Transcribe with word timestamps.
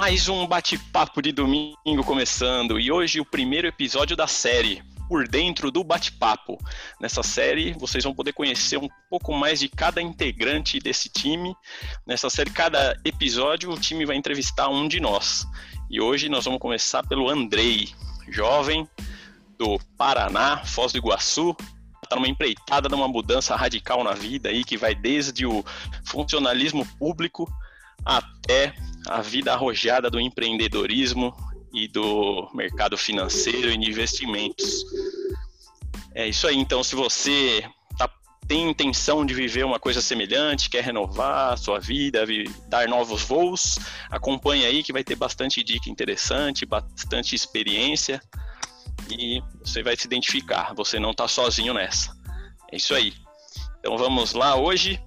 Mais 0.00 0.30
um 0.30 0.46
bate-papo 0.46 1.20
de 1.20 1.30
domingo 1.30 2.02
começando 2.06 2.80
e 2.80 2.90
hoje 2.90 3.20
o 3.20 3.24
primeiro 3.24 3.68
episódio 3.68 4.16
da 4.16 4.26
série 4.26 4.82
Por 5.06 5.28
Dentro 5.28 5.70
do 5.70 5.84
Bate-Papo. 5.84 6.56
Nessa 6.98 7.22
série 7.22 7.74
vocês 7.74 8.02
vão 8.02 8.14
poder 8.14 8.32
conhecer 8.32 8.78
um 8.78 8.88
pouco 9.10 9.34
mais 9.34 9.60
de 9.60 9.68
cada 9.68 10.00
integrante 10.00 10.78
desse 10.78 11.10
time. 11.10 11.54
Nessa 12.06 12.30
série, 12.30 12.50
cada 12.50 12.98
episódio, 13.04 13.70
o 13.70 13.78
time 13.78 14.06
vai 14.06 14.16
entrevistar 14.16 14.70
um 14.70 14.88
de 14.88 15.00
nós. 15.00 15.46
E 15.90 16.00
hoje 16.00 16.30
nós 16.30 16.46
vamos 16.46 16.60
começar 16.60 17.06
pelo 17.06 17.28
Andrei, 17.28 17.90
jovem 18.30 18.88
do 19.58 19.78
Paraná, 19.98 20.64
Foz 20.64 20.92
do 20.92 20.98
Iguaçu, 20.98 21.54
está 22.02 22.16
numa 22.16 22.26
empreitada 22.26 22.88
de 22.88 22.94
uma 22.94 23.06
mudança 23.06 23.54
radical 23.54 24.02
na 24.02 24.14
vida 24.14 24.48
aí 24.48 24.64
que 24.64 24.78
vai 24.78 24.94
desde 24.94 25.44
o 25.44 25.62
funcionalismo 26.06 26.86
público 26.96 27.46
até 28.02 28.74
a 29.10 29.20
vida 29.20 29.52
arrojada 29.52 30.08
do 30.08 30.20
empreendedorismo 30.20 31.34
e 31.74 31.88
do 31.88 32.48
mercado 32.54 32.96
financeiro 32.96 33.68
e 33.68 33.76
de 33.76 33.90
investimentos. 33.90 34.84
É 36.14 36.28
isso 36.28 36.46
aí. 36.46 36.56
Então, 36.56 36.84
se 36.84 36.94
você 36.94 37.68
tá, 37.98 38.08
tem 38.46 38.70
intenção 38.70 39.26
de 39.26 39.34
viver 39.34 39.64
uma 39.64 39.80
coisa 39.80 40.00
semelhante, 40.00 40.70
quer 40.70 40.84
renovar 40.84 41.52
a 41.52 41.56
sua 41.56 41.80
vida, 41.80 42.24
dar 42.68 42.86
novos 42.86 43.22
voos, 43.22 43.80
acompanhe 44.08 44.64
aí 44.64 44.80
que 44.84 44.92
vai 44.92 45.02
ter 45.02 45.16
bastante 45.16 45.62
dica 45.64 45.90
interessante, 45.90 46.64
bastante 46.64 47.34
experiência 47.34 48.22
e 49.10 49.42
você 49.58 49.82
vai 49.82 49.96
se 49.96 50.06
identificar. 50.06 50.72
Você 50.74 51.00
não 51.00 51.10
está 51.10 51.26
sozinho 51.26 51.74
nessa. 51.74 52.16
É 52.70 52.76
isso 52.76 52.94
aí. 52.94 53.12
Então 53.80 53.98
vamos 53.98 54.34
lá 54.34 54.54
hoje. 54.54 55.02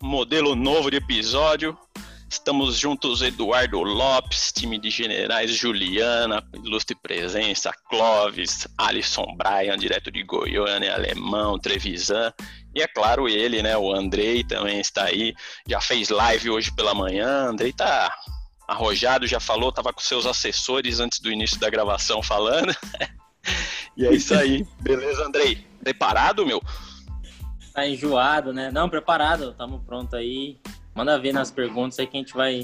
Modelo 0.00 0.54
novo 0.54 0.92
de 0.92 0.98
episódio. 0.98 1.76
Estamos 2.34 2.76
juntos, 2.76 3.22
Eduardo 3.22 3.80
Lopes, 3.80 4.52
time 4.52 4.76
de 4.76 4.90
generais 4.90 5.52
Juliana, 5.52 6.44
ilustre 6.52 6.96
presença, 7.00 7.72
Clóvis, 7.88 8.66
Alisson 8.76 9.36
Bryan, 9.36 9.78
direto 9.78 10.10
de 10.10 10.24
Goiânia, 10.24 10.94
Alemão, 10.94 11.60
Trevisan, 11.60 12.32
e 12.74 12.82
é 12.82 12.88
claro 12.88 13.28
ele, 13.28 13.62
né, 13.62 13.76
o 13.76 13.94
Andrei 13.94 14.42
também 14.42 14.80
está 14.80 15.04
aí, 15.04 15.32
já 15.66 15.80
fez 15.80 16.08
live 16.08 16.50
hoje 16.50 16.74
pela 16.74 16.92
manhã, 16.92 17.46
Andrei 17.46 17.72
tá 17.72 18.12
arrojado, 18.66 19.28
já 19.28 19.38
falou, 19.38 19.70
tava 19.70 19.92
com 19.92 20.00
seus 20.00 20.26
assessores 20.26 20.98
antes 20.98 21.20
do 21.20 21.30
início 21.30 21.58
da 21.60 21.70
gravação 21.70 22.20
falando, 22.20 22.74
e 23.96 24.04
é 24.04 24.12
isso 24.12 24.34
aí, 24.34 24.66
beleza, 24.80 25.24
Andrei? 25.24 25.64
Preparado, 25.84 26.44
meu? 26.44 26.60
Tá 27.72 27.86
enjoado, 27.86 28.52
né? 28.52 28.72
Não, 28.72 28.88
preparado, 28.88 29.54
tamo 29.54 29.84
pronto 29.86 30.16
aí, 30.16 30.58
manda 30.94 31.18
ver 31.18 31.32
nas 31.32 31.50
perguntas 31.50 31.98
aí 31.98 32.06
que 32.06 32.16
a 32.16 32.20
gente 32.20 32.34
vai 32.34 32.62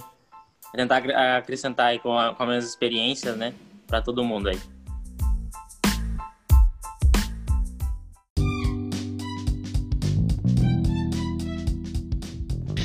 tentar 0.73 0.99
acrescentar 1.37 1.87
aí 1.87 1.99
com, 1.99 2.17
a, 2.17 2.35
com 2.35 2.43
as 2.43 2.49
minhas 2.49 2.65
experiências, 2.65 3.37
né? 3.37 3.55
Para 3.87 4.01
todo 4.01 4.25
mundo 4.25 4.49
aí. 4.49 4.61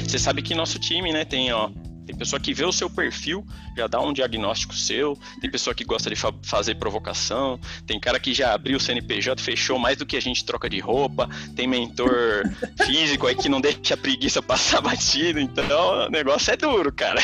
Você 0.07 0.19
sabe 0.19 0.41
que 0.41 0.55
nosso 0.55 0.79
time, 0.79 1.11
né, 1.11 1.25
tem, 1.25 1.51
ó, 1.51 1.69
tem 2.05 2.15
pessoa 2.15 2.39
que 2.39 2.53
vê 2.53 2.63
o 2.63 2.71
seu 2.71 2.89
perfil, 2.89 3.45
já 3.75 3.87
dá 3.87 3.99
um 3.99 4.13
diagnóstico 4.13 4.75
seu, 4.75 5.17
tem 5.41 5.49
pessoa 5.49 5.73
que 5.73 5.83
gosta 5.83 6.09
de 6.09 6.15
fa 6.15 6.31
fazer 6.43 6.75
provocação, 6.75 7.59
tem 7.87 7.99
cara 7.99 8.19
que 8.19 8.33
já 8.33 8.53
abriu 8.53 8.77
o 8.77 8.79
CNPJ, 8.79 9.41
fechou 9.41 9.79
mais 9.79 9.97
do 9.97 10.05
que 10.05 10.15
a 10.15 10.21
gente 10.21 10.45
troca 10.45 10.69
de 10.69 10.79
roupa, 10.79 11.27
tem 11.55 11.67
mentor 11.67 12.43
físico 12.85 13.25
aí 13.27 13.35
que 13.35 13.49
não 13.49 13.59
deixa 13.59 13.95
a 13.95 13.97
preguiça 13.97 14.41
passar 14.41 14.81
batido, 14.81 15.39
então 15.39 16.05
o 16.05 16.09
negócio 16.09 16.53
é 16.53 16.57
duro, 16.57 16.91
cara. 16.91 17.21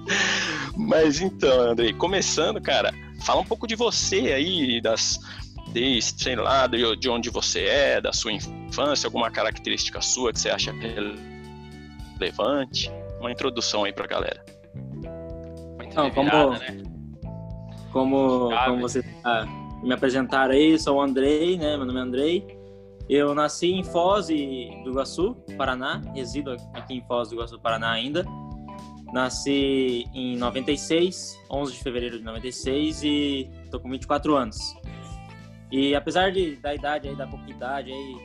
Mas 0.76 1.20
então, 1.20 1.70
Andrei, 1.70 1.92
começando, 1.92 2.60
cara, 2.60 2.92
fala 3.24 3.40
um 3.40 3.44
pouco 3.44 3.66
de 3.66 3.74
você 3.74 4.32
aí, 4.32 4.80
das 4.80 5.18
desde, 5.72 6.22
sei 6.22 6.36
lá, 6.36 6.66
de 6.66 7.08
onde 7.08 7.30
você 7.30 7.60
é, 7.60 8.00
da 8.00 8.12
sua 8.12 8.30
infância, 8.30 9.06
alguma 9.06 9.30
característica 9.30 10.02
sua 10.02 10.30
que 10.32 10.38
você 10.38 10.50
acha 10.50 10.70
relevante 12.20 12.90
uma 13.22 13.32
introdução 13.32 13.84
aí 13.84 13.92
pra 13.92 14.06
galera. 14.06 14.44
Então, 15.82 16.10
como, 16.10 16.50
né? 16.50 16.82
como, 17.92 18.50
como 18.64 18.80
você 18.80 19.02
tá, 19.22 19.46
me 19.82 19.92
apresentaram 19.92 20.54
aí, 20.54 20.78
sou 20.78 20.96
o 20.96 21.00
Andrei, 21.00 21.56
né? 21.56 21.76
Meu 21.76 21.86
nome 21.86 21.98
é 21.98 22.02
Andrei. 22.02 22.46
Eu 23.08 23.34
nasci 23.34 23.72
em 23.72 23.84
Foz 23.84 24.28
do 24.28 24.34
Iguaçu, 24.34 25.34
Paraná, 25.56 26.00
resido 26.14 26.56
aqui 26.72 26.94
em 26.94 27.02
Foz 27.02 27.28
do 27.28 27.34
Iguaçu, 27.34 27.60
Paraná 27.60 27.90
ainda. 27.90 28.24
Nasci 29.12 30.06
em 30.14 30.36
96, 30.38 31.38
11 31.50 31.72
de 31.72 31.82
fevereiro 31.82 32.18
de 32.18 32.24
96 32.24 33.02
e 33.02 33.50
tô 33.70 33.78
com 33.78 33.90
24 33.90 34.34
anos. 34.34 34.56
E 35.70 35.94
apesar 35.94 36.32
de, 36.32 36.56
da 36.56 36.74
idade 36.74 37.08
aí, 37.08 37.16
da 37.16 37.26
pouca 37.26 37.50
idade 37.50 37.92
aí, 37.92 38.16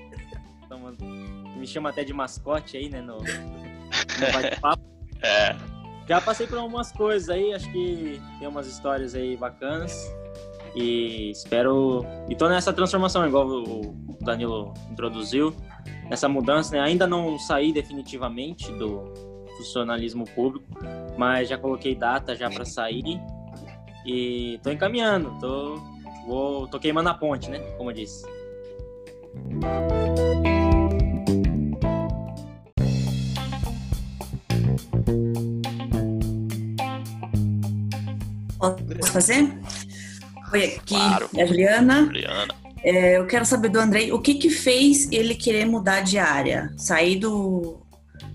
me 1.57 1.67
chama 1.67 1.89
até 1.89 2.03
de 2.03 2.13
mascote 2.13 2.77
aí, 2.77 2.89
né, 2.89 3.01
no. 3.01 3.17
É. 5.23 5.55
Já 6.07 6.21
passei 6.21 6.45
por 6.45 6.59
algumas 6.59 6.91
coisas 6.91 7.27
aí, 7.27 7.51
acho 7.51 7.69
que 7.71 8.21
tem 8.37 8.47
umas 8.47 8.67
histórias 8.67 9.15
aí 9.15 9.35
bacanas. 9.35 10.13
E 10.75 11.31
espero. 11.31 12.05
E 12.29 12.35
tô 12.35 12.47
nessa 12.47 12.71
transformação, 12.71 13.27
igual 13.27 13.47
o 13.47 13.95
Danilo 14.21 14.73
introduziu, 14.91 15.55
nessa 16.07 16.29
mudança, 16.29 16.75
né? 16.75 16.81
Ainda 16.81 17.07
não 17.07 17.39
saí 17.39 17.73
definitivamente 17.73 18.71
do 18.73 19.11
funcionalismo 19.57 20.23
público, 20.35 20.65
mas 21.17 21.49
já 21.49 21.57
coloquei 21.57 21.95
data 21.95 22.35
já 22.35 22.47
para 22.49 22.63
sair 22.63 23.19
e 24.05 24.59
tô 24.63 24.69
encaminhando, 24.71 25.37
tô, 25.39 25.75
vou, 26.27 26.67
tô 26.67 26.79
queimando 26.79 27.09
a 27.09 27.13
ponte, 27.13 27.49
né? 27.49 27.59
Como 27.77 27.89
eu 27.89 27.95
disse. 27.95 28.23
Posso 38.71 39.11
fazer? 39.11 39.57
Oi, 40.53 40.63
aqui 40.63 40.95
claro. 40.95 41.29
é 41.35 41.43
a 41.43 41.45
Juliana. 41.45 42.05
Juliana. 42.05 42.55
É, 42.83 43.17
eu 43.17 43.25
quero 43.25 43.45
saber 43.45 43.69
do 43.69 43.79
Andrei, 43.79 44.11
o 44.11 44.19
que 44.19 44.35
que 44.35 44.49
fez 44.49 45.11
ele 45.11 45.35
querer 45.35 45.65
mudar 45.65 46.01
de 46.01 46.17
área? 46.17 46.73
Sair 46.77 47.17
do, 47.17 47.81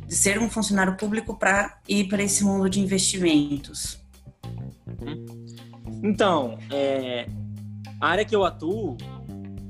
de 0.06 0.14
ser 0.14 0.38
um 0.38 0.50
funcionário 0.50 0.96
público 0.96 1.34
para 1.36 1.78
ir 1.88 2.08
para 2.08 2.22
esse 2.22 2.44
mundo 2.44 2.68
de 2.68 2.80
investimentos? 2.80 3.98
Uhum. 5.00 5.26
Então, 6.02 6.58
é, 6.70 7.26
a 8.00 8.08
área 8.08 8.24
que 8.24 8.34
eu 8.34 8.44
atuo, 8.44 8.96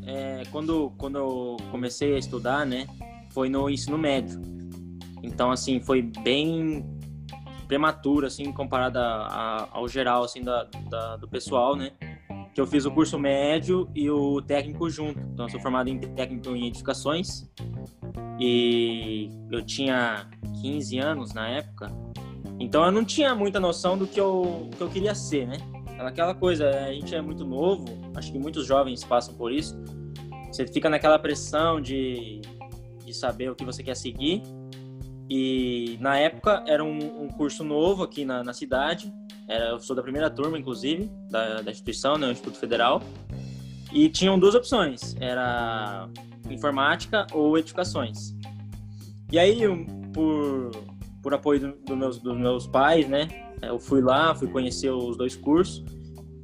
é, 0.04 0.42
quando, 0.50 0.92
quando 0.96 1.18
eu 1.18 1.56
comecei 1.70 2.16
a 2.16 2.18
estudar, 2.18 2.66
né, 2.66 2.86
foi 3.30 3.48
no 3.48 3.68
ensino 3.70 3.96
médio. 3.96 4.40
Então, 5.22 5.50
assim, 5.52 5.80
foi 5.80 6.02
bem 6.02 6.84
prematura, 7.72 8.26
assim, 8.26 8.52
comparada 8.52 9.00
ao 9.72 9.88
geral, 9.88 10.24
assim, 10.24 10.42
da, 10.42 10.68
da, 10.90 11.16
do 11.16 11.26
pessoal, 11.26 11.74
né? 11.74 11.90
Que 12.54 12.60
eu 12.60 12.66
fiz 12.66 12.84
o 12.84 12.90
curso 12.90 13.18
médio 13.18 13.88
e 13.94 14.10
o 14.10 14.42
técnico 14.42 14.90
junto. 14.90 15.18
Então, 15.20 15.46
eu 15.46 15.48
sou 15.48 15.58
formado 15.58 15.88
em 15.88 15.98
técnico 15.98 16.50
em 16.50 16.66
edificações 16.66 17.50
e 18.38 19.30
eu 19.50 19.64
tinha 19.64 20.28
15 20.60 20.98
anos 20.98 21.32
na 21.32 21.48
época. 21.48 21.90
Então, 22.60 22.84
eu 22.84 22.92
não 22.92 23.06
tinha 23.06 23.34
muita 23.34 23.58
noção 23.58 23.96
do 23.96 24.06
que 24.06 24.20
eu, 24.20 24.68
que 24.76 24.82
eu 24.82 24.90
queria 24.90 25.14
ser, 25.14 25.46
né? 25.46 25.56
Aquela 25.98 26.34
coisa, 26.34 26.68
a 26.68 26.92
gente 26.92 27.14
é 27.14 27.22
muito 27.22 27.42
novo, 27.42 27.86
acho 28.14 28.30
que 28.30 28.38
muitos 28.38 28.66
jovens 28.66 29.02
passam 29.02 29.34
por 29.34 29.50
isso. 29.50 29.82
Você 30.48 30.66
fica 30.66 30.90
naquela 30.90 31.18
pressão 31.18 31.80
de, 31.80 32.42
de 33.02 33.14
saber 33.14 33.50
o 33.50 33.54
que 33.54 33.64
você 33.64 33.82
quer 33.82 33.96
seguir 33.96 34.42
e 35.34 35.96
na 35.98 36.18
época 36.18 36.62
era 36.66 36.84
um, 36.84 37.22
um 37.22 37.28
curso 37.28 37.64
novo 37.64 38.02
aqui 38.02 38.22
na, 38.22 38.44
na, 38.44 38.52
cidade. 38.52 39.10
Era, 39.48 39.70
eu 39.70 39.78
sou 39.78 39.96
da 39.96 40.02
primeira 40.02 40.28
turma, 40.28 40.58
inclusive, 40.58 41.10
da, 41.30 41.62
da 41.62 41.70
instituição, 41.70 42.18
né, 42.18 42.26
o 42.26 42.32
Instituto 42.32 42.58
Federal. 42.58 43.02
E 43.90 44.10
tinham 44.10 44.38
duas 44.38 44.54
opções: 44.54 45.16
era 45.18 46.06
informática 46.50 47.26
ou 47.32 47.56
edificações. 47.56 48.34
E 49.30 49.38
aí, 49.38 49.62
por, 50.12 50.70
por 51.22 51.32
apoio 51.32 51.60
do, 51.60 51.72
do 51.82 51.96
meus, 51.96 52.18
dos 52.18 52.36
meus 52.36 52.66
pais, 52.66 53.08
né, 53.08 53.26
eu 53.62 53.78
fui 53.78 54.02
lá, 54.02 54.34
fui 54.34 54.48
conhecer 54.48 54.90
os 54.90 55.16
dois 55.16 55.34
cursos. 55.34 55.82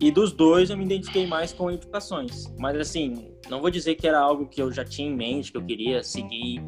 E 0.00 0.11
dos 0.11 0.32
dois 0.32 0.70
eu 0.70 0.79
me 0.79 0.87
identifiquei 0.87 1.26
mais 1.26 1.52
com 1.52 1.70
edificações. 1.70 2.46
Mas 2.58 2.75
assim, 2.79 3.34
não 3.50 3.61
vou 3.61 3.69
dizer 3.69 3.96
que 3.96 4.08
era 4.08 4.19
algo 4.19 4.49
que 4.49 4.62
eu 4.62 4.73
já 4.73 4.82
tinha 4.82 5.11
em 5.11 5.14
mente, 5.14 5.52
que 5.52 5.58
eu 5.58 5.62
queria 5.62 6.02
seguir 6.02 6.62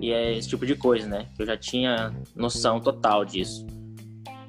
e 0.00 0.12
é 0.12 0.36
esse 0.36 0.48
tipo 0.48 0.64
de 0.64 0.74
coisa, 0.74 1.06
né? 1.06 1.26
Eu 1.38 1.44
já 1.44 1.56
tinha 1.56 2.14
noção 2.34 2.80
total 2.80 3.24
disso. 3.24 3.66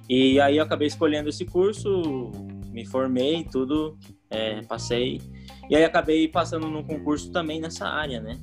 E 0.09 0.39
aí 0.39 0.57
eu 0.57 0.63
acabei 0.63 0.87
escolhendo 0.87 1.29
esse 1.29 1.45
curso, 1.45 2.31
me 2.71 2.85
formei, 2.85 3.43
tudo, 3.43 3.97
é, 4.29 4.61
passei. 4.61 5.21
E 5.69 5.75
aí 5.75 5.83
acabei 5.83 6.27
passando 6.27 6.67
num 6.67 6.83
concurso 6.83 7.31
também 7.31 7.59
nessa 7.59 7.87
área, 7.87 8.19
né? 8.19 8.39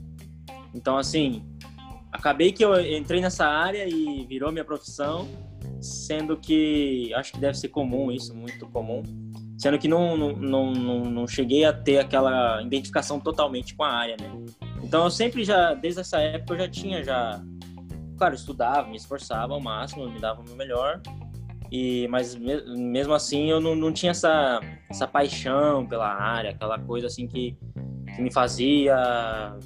Então, 0.75 0.97
assim, 0.97 1.43
acabei 2.13 2.53
que 2.53 2.65
eu 2.65 2.79
entrei 2.81 3.21
nessa 3.21 3.47
área 3.47 3.89
e 3.89 4.25
virou 4.27 4.53
minha 4.53 4.65
profissão. 4.65 5.27
sendo 5.81 6.37
que 6.37 7.13
acho 7.15 7.33
que 7.33 7.39
deve 7.39 7.57
ser 7.57 7.69
comum 7.69 8.11
isso, 8.11 8.35
muito 8.35 8.67
comum, 8.69 9.03
sendo 9.57 9.79
que 9.79 9.87
não, 9.87 10.17
não, 10.17 10.73
não, 10.73 11.03
não, 11.05 11.27
cheguei 11.27 11.65
a 11.65 11.73
ter 11.73 11.99
aquela 11.99 12.63
identificação 12.63 13.21
totalmente 13.21 13.75
com 13.77 13.85
a 13.85 13.93
área, 13.93 14.17
né? 14.21 14.31
Então 14.83 15.05
eu 15.05 15.11
sempre 15.11 15.45
já, 15.45 15.75
desde 15.75 16.01
essa 16.01 16.19
época, 16.19 16.55
eu 16.55 16.59
já 16.59 16.69
tinha 16.69 17.03
já, 17.03 17.43
claro, 18.17 18.35
estudava, 18.35 18.89
me 18.89 18.97
esforçava 18.97 19.53
ao 19.53 19.61
máximo, 19.61 20.09
me 20.09 20.19
dava 20.19 20.41
o 20.41 20.45
meu 20.45 20.57
melhor, 20.57 21.01
e, 21.71 22.09
mas 22.09 22.35
mesmo 22.35 23.13
assim 23.13 23.51
eu 23.51 23.61
não, 23.61 23.75
não 23.75 23.93
tinha 23.93 24.11
essa, 24.11 24.61
essa 24.89 25.07
paixão 25.07 25.87
pela 25.87 26.09
área, 26.09 26.51
aquela 26.51 26.79
coisa 26.79 27.07
assim 27.07 27.27
que, 27.27 27.57
que 28.17 28.23
me 28.23 28.33
fazia 28.33 28.97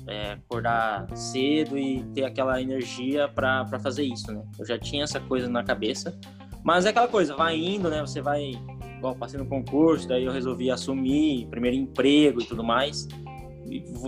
é, 0.09 0.33
acordar 0.33 1.07
cedo 1.17 1.79
e 1.79 2.03
ter 2.13 2.25
aquela 2.25 2.61
energia 2.61 3.29
para 3.29 3.79
fazer 3.81 4.03
isso, 4.03 4.33
né? 4.33 4.43
Eu 4.59 4.67
já 4.67 4.79
tinha 4.79 5.05
essa 5.05 5.21
coisa 5.21 5.49
na 5.49 5.63
cabeça, 5.63 6.19
mas 6.65 6.87
é 6.87 6.91
aquela 6.91 7.09
coisa, 7.09 7.37
vai 7.37 7.57
indo, 7.57 7.89
né? 7.89 8.01
Você 8.01 8.21
vai, 8.21 8.53
igual 8.97 9.15
passei 9.15 9.39
no 9.39 9.47
concurso, 9.47 10.09
daí 10.09 10.25
eu 10.25 10.33
resolvi 10.33 10.71
assumir 10.71 11.47
primeiro 11.47 11.77
emprego 11.77 12.43
e 12.43 12.45
tudo 12.45 12.65
mais, 12.65 13.07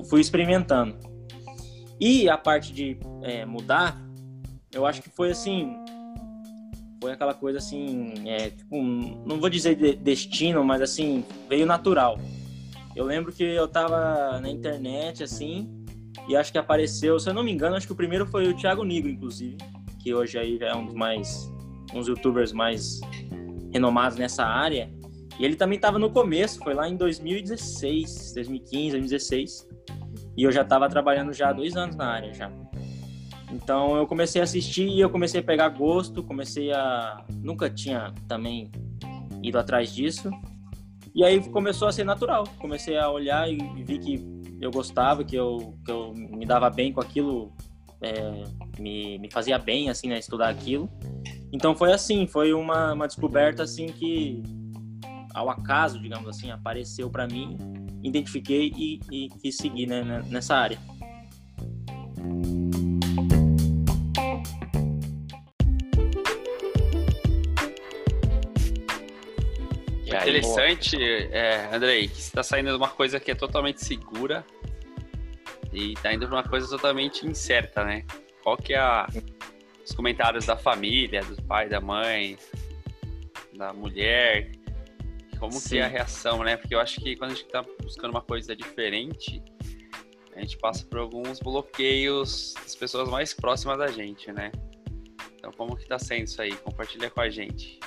fui 0.09 0.21
experimentando. 0.21 0.97
E 2.01 2.29
a 2.29 2.37
parte 2.37 2.73
de 2.73 2.99
é, 3.23 3.45
mudar, 3.45 4.01
eu 4.73 4.85
acho 4.85 5.01
que 5.01 5.09
foi 5.09 5.31
assim, 5.31 5.75
foi 7.01 7.13
aquela 7.13 7.35
coisa 7.35 7.59
assim, 7.59 8.15
é, 8.27 8.51
tipo, 8.51 8.83
não 8.83 9.39
vou 9.39 9.49
dizer 9.49 9.77
de 9.77 9.95
destino, 9.95 10.65
mas 10.65 10.83
assim, 10.83 11.25
veio 11.49 11.67
natural. 11.67 12.19
Eu 12.97 13.05
lembro 13.05 13.33
que 13.33 13.45
eu 13.45 13.69
tava 13.69 14.41
na 14.41 14.49
internet, 14.49 15.23
assim, 15.23 15.85
e 16.29 16.37
acho 16.37 16.53
que 16.53 16.59
apareceu, 16.59 17.19
se 17.19 17.29
eu 17.29 17.35
não 17.35 17.43
me 17.43 17.53
engano, 17.53 17.77
acho 17.77 17.87
que 17.87 17.93
o 17.93 17.97
primeiro 17.97 18.27
foi 18.27 18.49
o 18.49 18.57
Thiago 18.57 18.85
Nigro, 18.85 19.11
inclusive, 19.11 19.57
que 20.01 20.15
hoje 20.15 20.39
aí 20.39 20.59
é 20.61 20.75
um 20.75 20.87
dos 20.87 20.95
mais, 20.95 21.51
uns 21.93 22.09
youtubers 22.09 22.53
mais 22.53 23.01
renomados 23.73 24.17
nessa 24.17 24.45
área. 24.45 24.91
E 25.39 25.45
ele 25.45 25.57
também 25.57 25.79
tava 25.79 25.99
no 25.99 26.11
começo, 26.11 26.59
foi 26.61 26.75
lá 26.75 26.89
em 26.89 26.97
2016, 26.97 28.35
2015, 28.35 28.91
2016. 28.91 29.69
E 30.37 30.43
eu 30.43 30.53
já 30.53 30.65
tava 30.65 30.89
trabalhando 30.89 31.33
já 31.33 31.51
há 31.51 31.53
dois 31.53 31.77
anos 31.77 31.97
na 31.97 32.07
área 32.07 32.33
já. 32.33 32.51
Então 33.53 33.97
eu 33.97 34.07
comecei 34.07 34.41
a 34.41 34.45
assistir 34.45 34.89
e 34.89 35.01
eu 35.01 35.11
comecei 35.11 35.41
a 35.41 35.45
pegar 35.45 35.69
gosto, 35.69 36.23
comecei 36.23 36.73
a. 36.73 37.25
Nunca 37.43 37.71
tinha 37.71 38.13
também 38.27 38.71
ido 39.43 39.59
atrás 39.59 39.95
disso. 39.95 40.31
E 41.15 41.23
aí 41.23 41.41
começou 41.51 41.87
a 41.87 41.93
ser 41.93 42.05
natural. 42.05 42.45
Comecei 42.59 42.97
a 42.97 43.09
olhar 43.09 43.49
e 43.49 43.57
vi 43.85 43.99
que 43.99 44.35
eu 44.61 44.71
gostava, 44.71 45.23
que 45.23 45.37
eu, 45.37 45.75
que 45.85 45.91
eu 45.91 46.13
me 46.13 46.45
dava 46.45 46.69
bem 46.71 46.93
com 46.93 47.01
aquilo, 47.01 47.53
é, 48.01 48.45
me, 48.81 49.19
me 49.19 49.31
fazia 49.31 49.59
bem, 49.59 49.91
assim, 49.91 50.09
né, 50.09 50.19
estudar 50.19 50.49
aquilo. 50.49 50.91
Então 51.53 51.75
foi 51.77 51.93
assim, 51.93 52.27
foi 52.27 52.53
uma, 52.53 52.93
uma 52.93 53.07
descoberta, 53.07 53.63
assim, 53.63 53.87
que 53.87 54.43
ao 55.35 55.51
acaso, 55.51 56.01
digamos 56.01 56.29
assim, 56.29 56.51
apareceu 56.51 57.11
para 57.11 57.27
mim, 57.27 57.59
identifiquei 58.03 58.73
e, 58.77 59.01
e 59.11 59.29
quis 59.29 59.57
seguir 59.57 59.87
né, 59.87 60.23
nessa 60.31 60.57
área. 60.57 60.79
interessante, 70.25 70.97
é, 70.97 71.69
Andrei, 71.71 72.09
que 72.09 72.15
você 72.15 72.29
está 72.29 72.43
saindo 72.43 72.71
de 72.71 72.77
uma 72.77 72.89
coisa 72.89 73.21
que 73.21 73.31
é 73.31 73.35
totalmente 73.35 73.85
segura 73.85 74.43
e 75.71 75.93
está 75.93 76.15
indo 76.15 76.27
para 76.27 76.37
uma 76.37 76.45
coisa 76.45 76.67
totalmente 76.67 77.27
incerta, 77.27 77.85
né? 77.85 78.05
Qual 78.43 78.57
que 78.57 78.73
é 78.73 78.79
a, 78.79 79.07
os 79.85 79.93
comentários 79.93 80.47
da 80.47 80.57
família, 80.57 81.23
do 81.23 81.43
pai, 81.43 81.69
da 81.69 81.81
mãe, 81.81 82.39
da 83.53 83.73
mulher? 83.75 84.51
Como 85.45 85.61
Sim. 85.61 85.69
que 85.69 85.79
é 85.79 85.83
a 85.83 85.89
reação, 85.89 86.43
né? 86.43 86.57
Porque 86.57 86.75
eu 86.75 86.81
acho 86.81 86.99
que 87.03 87.17
quando 87.17 87.33
a 87.33 87.35
gente 87.35 87.45
está 87.45 87.63
buscando 87.83 88.13
uma 88.13 88.23
coisa 88.23 88.57
diferente, 88.57 89.43
a 90.35 90.41
gente 90.41 90.57
passa 90.57 90.87
por 90.87 90.99
alguns 90.99 91.39
bloqueios 91.39 92.55
das 92.55 92.75
pessoas 92.75 93.11
mais 93.11 93.35
próximas 93.35 93.77
da 93.77 93.89
gente, 93.89 94.33
né? 94.33 94.51
Então, 95.37 95.53
como 95.53 95.77
que 95.77 95.87
tá 95.87 95.99
sendo 95.99 96.25
isso 96.25 96.41
aí? 96.41 96.57
Compartilha 96.57 97.11
com 97.11 97.21
a 97.21 97.29
gente. 97.29 97.79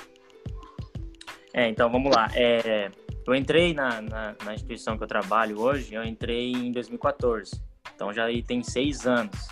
É, 1.52 1.66
então 1.68 1.90
vamos 1.90 2.14
lá. 2.14 2.28
É, 2.32 2.92
eu 3.26 3.34
entrei 3.34 3.74
na, 3.74 4.00
na, 4.02 4.36
na, 4.44 4.54
instituição 4.54 4.96
que 4.96 5.02
eu 5.02 5.08
trabalho 5.08 5.60
hoje, 5.60 5.92
eu 5.92 6.04
entrei 6.04 6.52
em 6.52 6.70
2014. 6.70 7.60
Então 7.92 8.12
já 8.12 8.26
tem 8.46 8.62
seis 8.62 9.04
anos. 9.04 9.48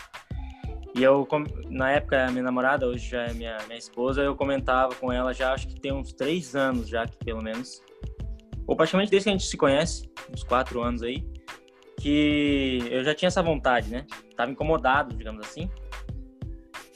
E 0.94 1.02
eu, 1.02 1.26
na 1.68 1.90
época, 1.90 2.30
minha 2.30 2.44
namorada, 2.44 2.86
hoje 2.86 3.10
já 3.10 3.22
é 3.24 3.32
minha, 3.32 3.58
minha 3.66 3.78
esposa, 3.78 4.22
eu 4.22 4.36
comentava 4.36 4.94
com 4.94 5.12
ela 5.12 5.34
já, 5.34 5.52
acho 5.52 5.66
que 5.66 5.80
tem 5.80 5.92
uns 5.92 6.12
três 6.12 6.54
anos 6.54 6.88
já, 6.88 7.04
que 7.04 7.18
pelo 7.18 7.42
menos. 7.42 7.82
Ou 8.66 8.76
praticamente 8.76 9.10
desde 9.10 9.24
que 9.24 9.30
a 9.30 9.32
gente 9.32 9.46
se 9.46 9.56
conhece, 9.56 10.10
uns 10.32 10.42
quatro 10.42 10.82
anos 10.82 11.02
aí, 11.02 11.24
que 12.00 12.80
eu 12.90 13.04
já 13.04 13.14
tinha 13.14 13.28
essa 13.28 13.42
vontade, 13.42 13.90
né? 13.90 14.06
Tava 14.36 14.50
incomodado, 14.50 15.14
digamos 15.16 15.46
assim. 15.46 15.70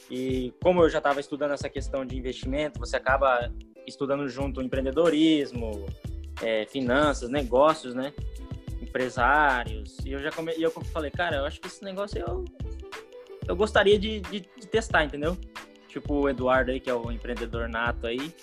E 0.09 0.53
como 0.61 0.83
eu 0.83 0.89
já 0.89 0.97
estava 0.97 1.19
estudando 1.19 1.53
essa 1.53 1.69
questão 1.69 2.05
de 2.05 2.17
investimento, 2.17 2.79
você 2.79 2.97
acaba 2.97 3.51
estudando 3.87 4.27
junto 4.27 4.61
empreendedorismo, 4.61 5.85
é, 6.41 6.65
finanças, 6.65 7.29
negócios, 7.29 7.95
né? 7.95 8.13
Empresários. 8.81 9.97
E 10.05 10.11
eu 10.11 10.19
já 10.19 10.31
come... 10.31 10.53
e 10.57 10.61
eu 10.61 10.71
falei, 10.71 11.09
cara, 11.11 11.37
eu 11.37 11.45
acho 11.45 11.61
que 11.61 11.67
esse 11.67 11.83
negócio 11.83 12.19
eu, 12.19 12.43
eu 13.47 13.55
gostaria 13.55 13.97
de, 13.97 14.19
de, 14.19 14.41
de 14.41 14.67
testar, 14.67 15.05
entendeu? 15.05 15.37
Tipo 15.87 16.21
o 16.21 16.29
Eduardo 16.29 16.71
aí, 16.71 16.79
que 16.79 16.89
é 16.89 16.93
o 16.93 17.11
empreendedor 17.11 17.69
nato 17.69 18.07
aí. 18.07 18.33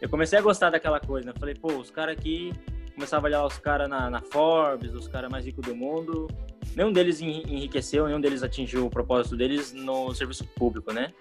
Eu 0.00 0.08
comecei 0.08 0.38
a 0.38 0.42
gostar 0.42 0.70
daquela 0.70 1.00
coisa, 1.00 1.26
né? 1.26 1.34
Falei, 1.38 1.54
pô, 1.54 1.72
os 1.74 1.90
caras 1.90 2.16
aqui, 2.16 2.52
começava 2.94 3.26
a 3.26 3.28
olhar 3.28 3.46
os 3.46 3.58
caras 3.58 3.88
na, 3.88 4.08
na 4.10 4.20
Forbes, 4.20 4.92
os 4.92 5.08
caras 5.08 5.30
mais 5.30 5.44
ricos 5.44 5.64
do 5.64 5.74
mundo. 5.74 6.28
Nenhum 6.76 6.92
deles 6.92 7.20
enriqueceu, 7.20 8.06
nenhum 8.06 8.20
deles 8.20 8.42
atingiu 8.42 8.86
o 8.86 8.90
propósito 8.90 9.36
deles 9.36 9.72
no 9.72 10.14
serviço 10.14 10.44
público, 10.56 10.92
né? 10.92 11.12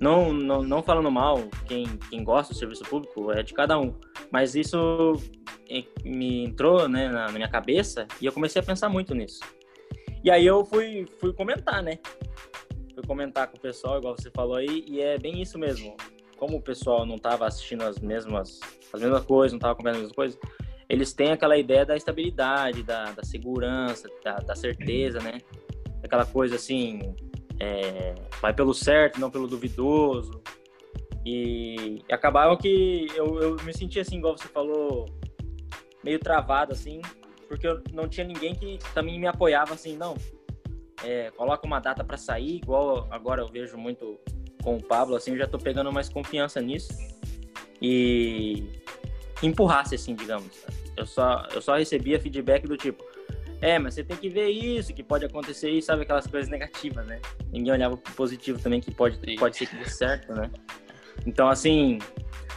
Não, 0.00 0.32
não, 0.32 0.62
não 0.62 0.82
falando 0.82 1.10
mal, 1.10 1.48
quem, 1.66 1.84
quem 2.08 2.22
gosta 2.22 2.52
do 2.52 2.58
serviço 2.58 2.84
público 2.84 3.32
é 3.32 3.42
de 3.42 3.52
cada 3.52 3.78
um. 3.78 3.92
Mas 4.30 4.54
isso 4.54 5.14
me 6.04 6.44
entrou 6.44 6.88
né, 6.88 7.08
na, 7.08 7.30
minha 7.32 7.48
cabeça 7.48 8.06
e 8.20 8.26
eu 8.26 8.32
comecei 8.32 8.60
a 8.60 8.64
pensar 8.64 8.88
muito 8.88 9.14
nisso. 9.14 9.40
E 10.22 10.30
aí 10.30 10.46
eu 10.46 10.64
fui, 10.64 11.06
fui 11.18 11.32
comentar, 11.32 11.82
né? 11.82 11.98
Fui 12.94 13.04
comentar 13.06 13.48
com 13.48 13.56
o 13.56 13.60
pessoal, 13.60 13.98
igual 13.98 14.16
você 14.16 14.30
falou 14.30 14.56
aí, 14.56 14.84
e 14.86 15.00
é 15.00 15.18
bem 15.18 15.42
isso 15.42 15.58
mesmo. 15.58 15.96
Como 16.38 16.56
o 16.56 16.62
pessoal 16.62 17.04
não 17.04 17.16
estava 17.16 17.46
assistindo 17.46 17.82
as 17.82 17.98
mesmas, 17.98 18.60
as 18.92 19.00
mesmas 19.00 19.24
coisas, 19.24 19.52
não 19.52 19.58
estava 19.58 19.74
comendo 19.74 19.96
as 19.96 20.02
mesmas 20.02 20.16
coisas, 20.16 20.38
eles 20.88 21.12
têm 21.12 21.32
aquela 21.32 21.56
ideia 21.56 21.84
da 21.84 21.96
estabilidade, 21.96 22.82
da, 22.82 23.12
da 23.12 23.22
segurança, 23.22 24.08
da, 24.24 24.36
da 24.36 24.54
certeza, 24.54 25.20
né? 25.20 25.40
Aquela 26.02 26.24
coisa 26.24 26.56
assim, 26.56 27.14
é, 27.60 28.14
vai 28.40 28.54
pelo 28.54 28.72
certo, 28.72 29.20
não 29.20 29.30
pelo 29.30 29.46
duvidoso. 29.46 30.40
E, 31.26 32.02
e 32.08 32.12
acabava 32.12 32.56
que 32.56 33.08
eu, 33.14 33.42
eu 33.42 33.56
me 33.64 33.74
sentia 33.74 34.02
assim, 34.02 34.16
igual 34.16 34.38
você 34.38 34.48
falou, 34.48 35.06
meio 36.02 36.18
travado, 36.18 36.72
assim, 36.72 37.02
porque 37.46 37.66
eu 37.66 37.82
não 37.92 38.08
tinha 38.08 38.26
ninguém 38.26 38.54
que 38.54 38.78
também 38.94 39.18
me 39.20 39.26
apoiava 39.26 39.74
assim, 39.74 39.96
não. 39.96 40.16
É, 41.04 41.30
coloca 41.32 41.66
uma 41.66 41.80
data 41.80 42.02
para 42.02 42.16
sair, 42.16 42.56
igual 42.56 43.06
agora 43.10 43.42
eu 43.42 43.48
vejo 43.48 43.76
muito 43.76 44.18
com 44.68 44.76
o 44.76 44.82
Pablo, 44.82 45.16
assim, 45.16 45.30
eu 45.30 45.38
já 45.38 45.46
tô 45.46 45.58
pegando 45.58 45.90
mais 45.90 46.10
confiança 46.10 46.60
nisso. 46.60 46.92
E 47.80 48.64
empurrasse, 49.42 49.94
assim, 49.94 50.14
digamos. 50.14 50.50
Eu 50.94 51.06
só, 51.06 51.46
eu 51.54 51.62
só 51.62 51.76
recebia 51.76 52.20
feedback 52.20 52.66
do 52.66 52.76
tipo, 52.76 53.02
é, 53.62 53.78
mas 53.78 53.94
você 53.94 54.04
tem 54.04 54.16
que 54.16 54.28
ver 54.28 54.48
isso, 54.48 54.92
que 54.92 55.02
pode 55.02 55.24
acontecer 55.24 55.70
e 55.70 55.80
sabe 55.80 56.02
aquelas 56.02 56.26
coisas 56.26 56.50
negativas, 56.50 57.06
né? 57.06 57.18
Ninguém 57.50 57.72
olhava 57.72 57.96
pro 57.96 58.12
positivo 58.12 58.58
também, 58.58 58.80
que 58.80 58.90
pode, 58.90 59.18
pode 59.36 59.56
ser 59.56 59.66
que 59.66 59.76
dê 59.76 59.88
certo, 59.88 60.34
né? 60.34 60.50
Então, 61.24 61.48
assim, 61.48 61.98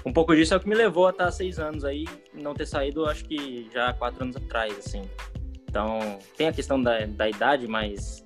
um 0.06 0.12
pouco 0.12 0.36
disso 0.36 0.54
é 0.54 0.58
o 0.58 0.60
que 0.60 0.68
me 0.68 0.76
levou 0.76 1.08
a 1.08 1.12
estar 1.12 1.32
seis 1.32 1.60
anos 1.60 1.86
aí, 1.86 2.06
não 2.34 2.54
ter 2.54 2.66
saído, 2.66 3.06
acho 3.06 3.24
que 3.24 3.70
já 3.72 3.94
quatro 3.94 4.24
anos 4.24 4.36
atrás, 4.36 4.78
assim. 4.78 5.04
Então, 5.70 6.20
tem 6.36 6.50
a 6.50 6.54
questão 6.54 6.82
da, 6.82 7.06
da 7.06 7.30
idade, 7.30 7.68
mas 7.68 8.26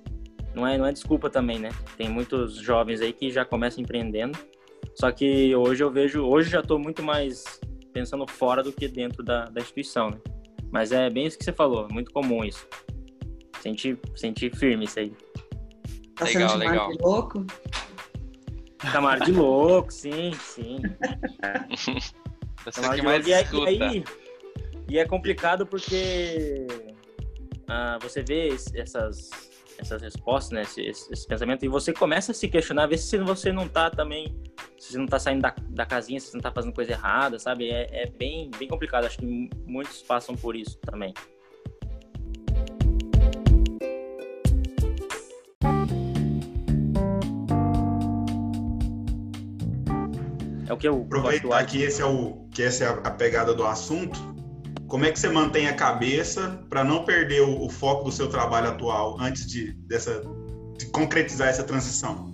não 0.56 0.66
é, 0.66 0.78
não 0.78 0.86
é 0.86 0.92
desculpa 0.92 1.28
também, 1.28 1.58
né? 1.58 1.68
Tem 1.98 2.08
muitos 2.08 2.56
jovens 2.56 3.02
aí 3.02 3.12
que 3.12 3.30
já 3.30 3.44
começam 3.44 3.82
empreendendo, 3.82 4.38
só 4.94 5.12
que 5.12 5.54
hoje 5.54 5.84
eu 5.84 5.90
vejo, 5.90 6.24
hoje 6.24 6.48
já 6.48 6.60
estou 6.60 6.78
muito 6.78 7.02
mais 7.02 7.44
pensando 7.92 8.26
fora 8.26 8.62
do 8.62 8.72
que 8.72 8.88
dentro 8.88 9.22
da, 9.22 9.44
da 9.44 9.60
instituição, 9.60 10.10
né? 10.10 10.18
Mas 10.72 10.92
é 10.92 11.10
bem 11.10 11.26
isso 11.26 11.36
que 11.38 11.44
você 11.44 11.52
falou, 11.52 11.86
muito 11.92 12.10
comum 12.10 12.42
isso. 12.42 12.66
Sentir, 13.60 13.98
sentir 14.14 14.56
firme 14.56 14.86
isso 14.86 14.98
aí. 14.98 15.12
Tá 16.14 16.24
legal, 16.24 16.48
sendo 16.48 16.58
legal. 16.58 16.90
de 16.90 17.02
louco? 17.02 17.46
Chamar 18.90 19.20
de 19.20 19.32
louco, 19.32 19.92
sim, 19.92 20.32
sim. 20.40 20.78
Você 22.64 22.80
que 22.80 23.02
mais 23.02 23.26
e, 23.26 23.30
escuta. 23.30 23.70
E, 23.70 23.82
aí, 23.82 24.04
e 24.88 24.98
é 24.98 25.04
complicado 25.04 25.64
porque 25.64 26.66
ah, 27.68 27.96
você 28.02 28.22
vê 28.22 28.48
essas, 28.74 29.30
essas 29.78 30.02
respostas, 30.02 30.52
né, 30.52 30.62
esse, 30.62 30.80
esse, 30.82 31.12
esse, 31.12 31.26
pensamento, 31.26 31.64
e 31.64 31.68
você 31.68 31.92
começa 31.92 32.32
a 32.32 32.34
se 32.34 32.48
questionar, 32.48 32.86
ver 32.86 32.98
se 32.98 33.18
você 33.18 33.52
não 33.52 33.68
tá 33.68 33.90
também 33.90 34.34
se 34.78 34.92
você 34.92 34.98
não 34.98 35.06
tá 35.06 35.18
saindo 35.18 35.42
da, 35.42 35.54
da 35.70 35.86
casinha, 35.86 36.20
se 36.20 36.28
você 36.28 36.36
não 36.36 36.42
tá 36.42 36.52
fazendo 36.52 36.72
coisa 36.72 36.92
errada, 36.92 37.38
sabe? 37.38 37.70
É, 37.70 38.02
é 38.02 38.06
bem, 38.06 38.50
bem 38.58 38.68
complicado. 38.68 39.06
Acho 39.06 39.18
que 39.18 39.50
muitos 39.66 40.02
passam 40.02 40.36
por 40.36 40.54
isso 40.54 40.78
também. 40.78 41.14
É 50.68 50.72
o 50.72 50.76
que 50.76 50.88
eu 50.88 51.02
Aproveitar 51.02 51.64
que 51.64 51.82
esse 51.82 52.02
é 52.02 52.04
o 52.04 52.46
que 52.50 52.62
essa 52.62 52.84
é 52.84 52.88
a 52.88 53.10
pegada 53.10 53.54
do 53.54 53.64
assunto. 53.64 54.35
Como 54.88 55.04
é 55.04 55.10
que 55.10 55.18
você 55.18 55.28
mantém 55.28 55.66
a 55.66 55.74
cabeça 55.74 56.64
para 56.70 56.84
não 56.84 57.04
perder 57.04 57.42
o, 57.42 57.64
o, 57.64 57.68
foco 57.68 58.04
do 58.04 58.12
seu 58.12 58.28
trabalho 58.28 58.68
atual 58.68 59.16
antes 59.20 59.46
de, 59.46 59.72
dessa, 59.72 60.22
de 60.78 60.86
concretizar 60.86 61.48
essa 61.48 61.64
transição? 61.64 62.30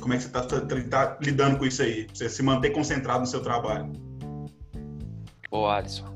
Como 0.00 0.14
é 0.14 0.16
que 0.16 0.22
você 0.22 0.28
está 0.28 0.42
tá, 0.42 0.60
tá 0.60 1.18
lidando 1.20 1.58
com 1.58 1.66
isso 1.66 1.82
aí? 1.82 2.06
Você 2.12 2.28
se 2.28 2.42
manter 2.42 2.70
concentrado 2.70 3.20
no 3.20 3.26
seu 3.26 3.42
trabalho? 3.42 3.92
Ô, 5.50 5.66
Alisson. 5.66 6.06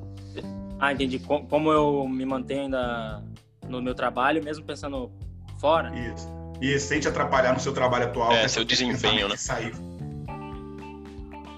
Ah, 0.80 0.92
entendi. 0.92 1.18
Como 1.18 1.71
eu 1.71 2.09
me 2.09 2.25
mantenho 2.25 2.62
ainda 2.62 3.23
no 3.68 3.82
meu 3.82 3.94
trabalho, 3.94 4.42
mesmo 4.42 4.64
pensando 4.64 5.12
fora? 5.61 5.92
Isso. 5.97 6.28
E 6.61 6.78
sem 6.78 7.00
te 7.00 7.09
atrapalhar 7.09 7.52
no 7.52 7.61
seu 7.61 7.75
trabalho 7.75 8.06
atual. 8.06 8.32
É, 8.32 8.49
seu 8.49 8.64
desempenho, 8.64 9.28
né? 9.28 9.37
Sair. 9.37 9.73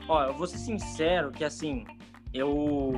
Ó, 0.09 0.25
eu 0.25 0.35
vou 0.35 0.47
ser 0.47 0.59
sincero 0.59 1.31
que, 1.31 1.45
assim, 1.45 1.85
eu... 2.33 2.93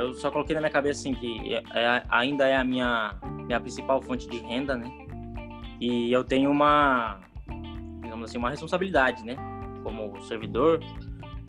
Eu 0.00 0.14
só 0.14 0.30
coloquei 0.30 0.54
na 0.54 0.60
minha 0.60 0.70
cabeça, 0.70 1.00
assim, 1.00 1.14
que 1.14 1.54
é, 1.54 1.62
é, 1.74 2.04
ainda 2.08 2.46
é 2.46 2.56
a 2.56 2.64
minha, 2.64 3.14
minha 3.46 3.60
principal 3.60 4.00
fonte 4.00 4.28
de 4.28 4.38
renda, 4.38 4.76
né? 4.76 4.90
E 5.80 6.12
eu 6.12 6.24
tenho 6.24 6.50
uma 6.50 7.20
digamos 8.10 8.30
assim, 8.30 8.38
uma 8.38 8.50
responsabilidade, 8.50 9.24
né? 9.24 9.36
Como 9.84 10.20
servidor, 10.22 10.80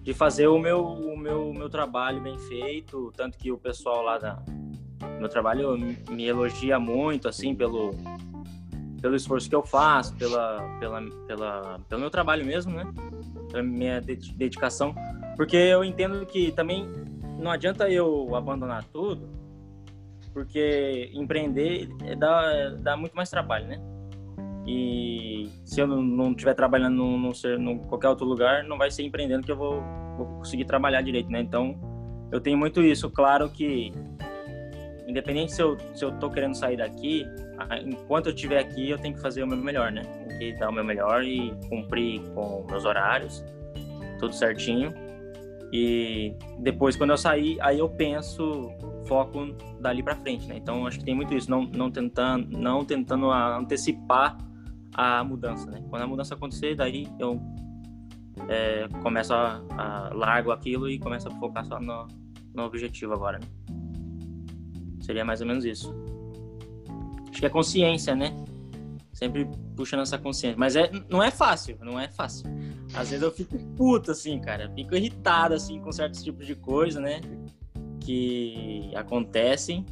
de 0.04 0.14
fazer 0.14 0.48
o 0.48 0.60
meu, 0.60 0.86
o 0.86 1.18
meu, 1.18 1.54
meu 1.54 1.70
trabalho 1.70 2.22
bem 2.22 2.38
feito, 2.38 3.12
tanto 3.16 3.38
que 3.38 3.52
o 3.52 3.58
pessoal 3.58 4.04
lá 4.04 4.18
da 4.18 4.42
meu 5.20 5.28
trabalho 5.28 5.76
me 6.10 6.26
elogia 6.26 6.80
muito, 6.80 7.28
assim, 7.28 7.56
pelo, 7.56 7.92
pelo 9.02 9.16
esforço 9.16 9.50
que 9.50 9.56
eu 9.56 9.64
faço, 9.64 10.16
pela, 10.16 10.62
pela, 10.80 11.02
pela, 11.28 11.80
pelo 11.90 12.02
meu 12.02 12.10
trabalho 12.10 12.46
mesmo, 12.46 12.72
né? 12.72 12.86
Pela 13.52 13.64
minha 13.64 14.00
dedicação, 14.02 14.94
porque 15.36 15.58
eu 15.58 15.84
entendo 15.84 16.26
que 16.26 16.52
também 16.52 16.88
não 17.42 17.52
adianta 17.52 17.90
eu 17.90 18.36
abandonar 18.36 18.84
tudo, 18.86 19.28
porque 20.34 21.10
empreender 21.14 21.90
dá, 22.18 22.70
dá 22.80 22.96
muito 22.96 23.14
mais 23.14 23.30
trabalho, 23.30 23.68
né? 23.68 23.82
E 24.66 25.50
se 25.66 25.82
eu 25.82 25.88
não 25.88 26.32
estiver 26.32 26.54
trabalhando 26.54 26.96
num, 26.96 27.80
qualquer 27.80 28.10
outro 28.10 28.26
lugar, 28.26 28.64
não 28.64 28.78
vai 28.78 28.92
ser 28.92 29.04
empreendendo 29.04 29.44
que 29.44 29.52
eu 29.52 29.58
vou, 29.58 29.82
vou 30.18 30.28
conseguir 30.38 30.66
trabalhar 30.66 31.02
direito, 31.02 31.32
né? 31.32 31.42
Então, 31.42 31.76
eu 32.32 32.40
tenho 32.40 32.58
muito 32.58 32.82
isso. 32.82 33.10
Claro 33.10 33.50
que, 33.50 33.92
independente 35.08 35.52
se 35.52 35.62
eu, 35.62 35.78
se 35.96 36.06
eu 36.06 36.12
tô 36.20 36.30
querendo 36.30 36.56
sair 36.56 36.78
daqui, 36.78 37.26
enquanto 37.84 38.28
eu 38.28 38.34
estiver 38.34 38.60
aqui, 38.60 38.92
eu 38.92 39.00
tenho 39.00 39.16
que 39.16 39.22
fazer 39.22 39.44
o 39.44 39.48
meu 39.48 39.58
melhor, 39.58 39.92
né? 39.92 40.04
Tenho 40.04 40.54
que 40.54 40.60
dar 40.60 40.70
o 40.70 40.72
meu 40.72 40.84
melhor 40.84 41.24
e 41.24 41.52
cumprir 41.68 42.22
com 42.36 42.64
meus 42.70 42.86
horários, 42.86 43.44
tudo 44.20 44.34
certinho. 44.36 44.94
E 45.72 46.36
depois, 46.60 46.96
quando 46.96 47.12
eu 47.12 47.18
sair, 47.18 47.58
aí 47.62 47.80
eu 47.80 47.88
penso, 47.88 48.70
foco 49.06 49.56
dali 49.80 50.04
para 50.04 50.16
frente, 50.16 50.48
né? 50.48 50.58
Então, 50.58 50.86
acho 50.86 51.00
que 51.00 51.06
tem 51.06 51.16
muito 51.16 51.34
isso, 51.34 51.50
não, 51.50 51.64
não 51.64 51.90
tentando, 51.90 52.58
não 52.58 52.84
tentando 52.84 53.32
antecipar 53.32 54.38
a 54.94 55.24
mudança, 55.24 55.72
né? 55.72 55.82
Quando 55.90 56.02
a 56.02 56.08
mudança 56.08 56.36
acontecer, 56.36 56.76
daí 56.76 57.08
eu 57.18 57.40
é, 58.50 58.88
começo 59.02 59.34
a, 59.34 59.62
a, 59.78 60.14
largo 60.14 60.52
aquilo 60.52 60.90
e 60.90 61.00
começo 61.00 61.28
a 61.28 61.32
focar 61.32 61.66
só 61.66 61.80
no, 61.80 62.08
no 62.54 62.64
objetivo 62.64 63.14
agora. 63.14 63.40
Né? 63.40 63.48
Seria 65.02 65.24
mais 65.24 65.42
ou 65.42 65.48
menos 65.48 65.66
isso. 65.66 65.96
Acho 67.30 67.40
que 67.40 67.46
é 67.46 67.50
consciência, 67.50 68.16
né? 68.16 68.36
Sempre 69.14 69.50
puxando 69.76 70.02
essa 70.02 70.18
consciência. 70.18 70.58
Mas 70.58 70.76
é, 70.76 70.92
não 71.10 71.24
é 71.24 71.32
fácil, 71.32 71.78
não 71.82 72.00
é 72.00 72.10
fácil. 72.10 72.50
Às 72.94 73.10
vezes 73.10 73.24
eu 73.24 73.32
fico 73.32 73.58
puto, 73.76 74.12
assim, 74.12 74.40
cara. 74.40 74.70
Fico 74.76 74.96
irritado, 74.96 75.54
assim, 75.54 75.80
com 75.80 75.92
certos 75.92 76.24
tipos 76.24 76.46
de 76.46 76.56
coisa, 76.56 77.00
né? 77.00 77.22
Que 78.00 78.92
acontecem. 78.96 79.86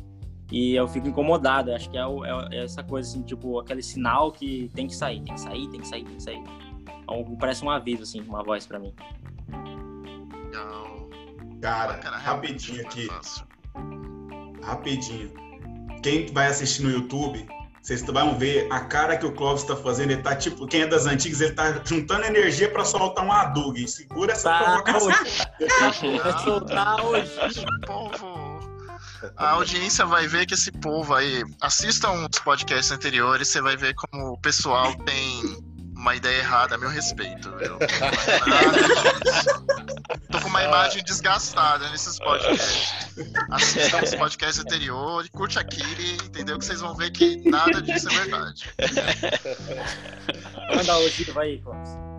E 0.52 0.76
eu 0.76 0.88
fico 0.88 1.08
incomodado. 1.08 1.72
Acho 1.72 1.90
que 1.90 1.98
é, 1.98 2.02
é, 2.02 2.58
é, 2.58 2.64
essa 2.64 2.84
coisa, 2.84 3.10
assim, 3.10 3.22
tipo, 3.22 3.60
aquele 3.60 3.82
sinal 3.82 4.32
que 4.32 4.70
tem 4.74 4.88
que 4.88 4.96
sair, 4.96 5.22
tem 5.22 5.34
que 5.34 5.42
sair, 5.42 5.70
tem 5.70 5.80
que 5.80 5.88
sair, 5.88 6.04
tem 6.04 6.16
que 6.16 6.24
sair. 6.24 6.44
Então, 7.04 7.38
parece 7.40 7.64
um 7.64 7.70
aviso, 7.70 8.04
assim, 8.04 8.22
uma 8.22 8.44
voz 8.44 8.66
para 8.66 8.80
mim. 8.80 8.94
Cara, 11.62 11.98
cara 11.98 12.18
rapidinho 12.18 12.82
aqui. 12.82 13.08
Rapidinho. 14.64 15.32
Quem 16.02 16.26
vai 16.28 16.48
assistir 16.48 16.84
no 16.84 16.90
YouTube, 16.90 17.46
vocês 17.82 18.02
vão 18.02 18.38
ver 18.38 18.68
a 18.72 18.82
cara 18.82 19.18
que 19.18 19.26
o 19.26 19.32
Clóvis 19.32 19.64
está 19.64 19.76
fazendo. 19.76 20.12
Ele 20.12 20.22
tá 20.22 20.36
tipo, 20.36 20.68
quem 20.68 20.82
é 20.82 20.88
das 20.88 21.06
antigas, 21.06 21.42
ele 21.42 21.54
tá 21.54 21.82
juntando 21.84 22.26
energia 22.26 22.70
para 22.70 22.84
soltar 22.86 23.26
um 23.26 23.32
Adug. 23.32 23.88
Segura 23.88 24.34
essa 24.34 24.50
tá, 24.52 24.82
provocação. 24.82 25.12
Vai 26.24 26.44
soltar 26.44 27.06
hoje. 27.06 27.66
Povo 27.86 28.50
a 29.36 29.52
audiência 29.52 30.06
vai 30.06 30.28
ver 30.28 30.46
que 30.46 30.54
esse 30.54 30.72
povo 30.72 31.14
aí. 31.14 31.44
Assistam 31.62 32.28
os 32.30 32.40
podcasts 32.40 32.92
anteriores, 32.92 33.50
você 33.50 33.62
vai 33.62 33.76
ver 33.76 33.94
como 33.96 34.34
o 34.34 34.38
pessoal 34.38 34.96
tem 34.96 35.69
uma 36.00 36.16
ideia 36.16 36.38
errada 36.38 36.76
a 36.76 36.78
meu 36.78 36.90
respeito. 36.90 37.52
Viu? 37.58 37.78
Tô 40.32 40.40
com 40.40 40.48
uma 40.48 40.64
imagem 40.64 41.04
desgastada 41.04 41.90
nesses 41.90 42.18
podcasts. 42.18 42.94
Assistam 43.52 44.04
os 44.04 44.16
podcasts 44.16 44.64
anteriores, 44.64 45.30
curte 45.30 45.60
aquele, 45.60 46.14
entendeu? 46.14 46.58
Que 46.58 46.64
vocês 46.66 46.80
vão 46.80 46.96
ver 46.96 47.12
que 47.12 47.38
nada 47.50 47.82
disso 47.82 48.08
é 48.10 48.14
verdade. 48.14 48.74
Manda 50.74 50.98
o 51.00 51.10
Giro, 51.10 51.34
vai 51.34 51.48
aí, 51.48 51.60
Cláudio. 51.60 52.10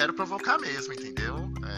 quero 0.00 0.14
provocar 0.14 0.58
mesmo, 0.58 0.94
entendeu? 0.94 1.29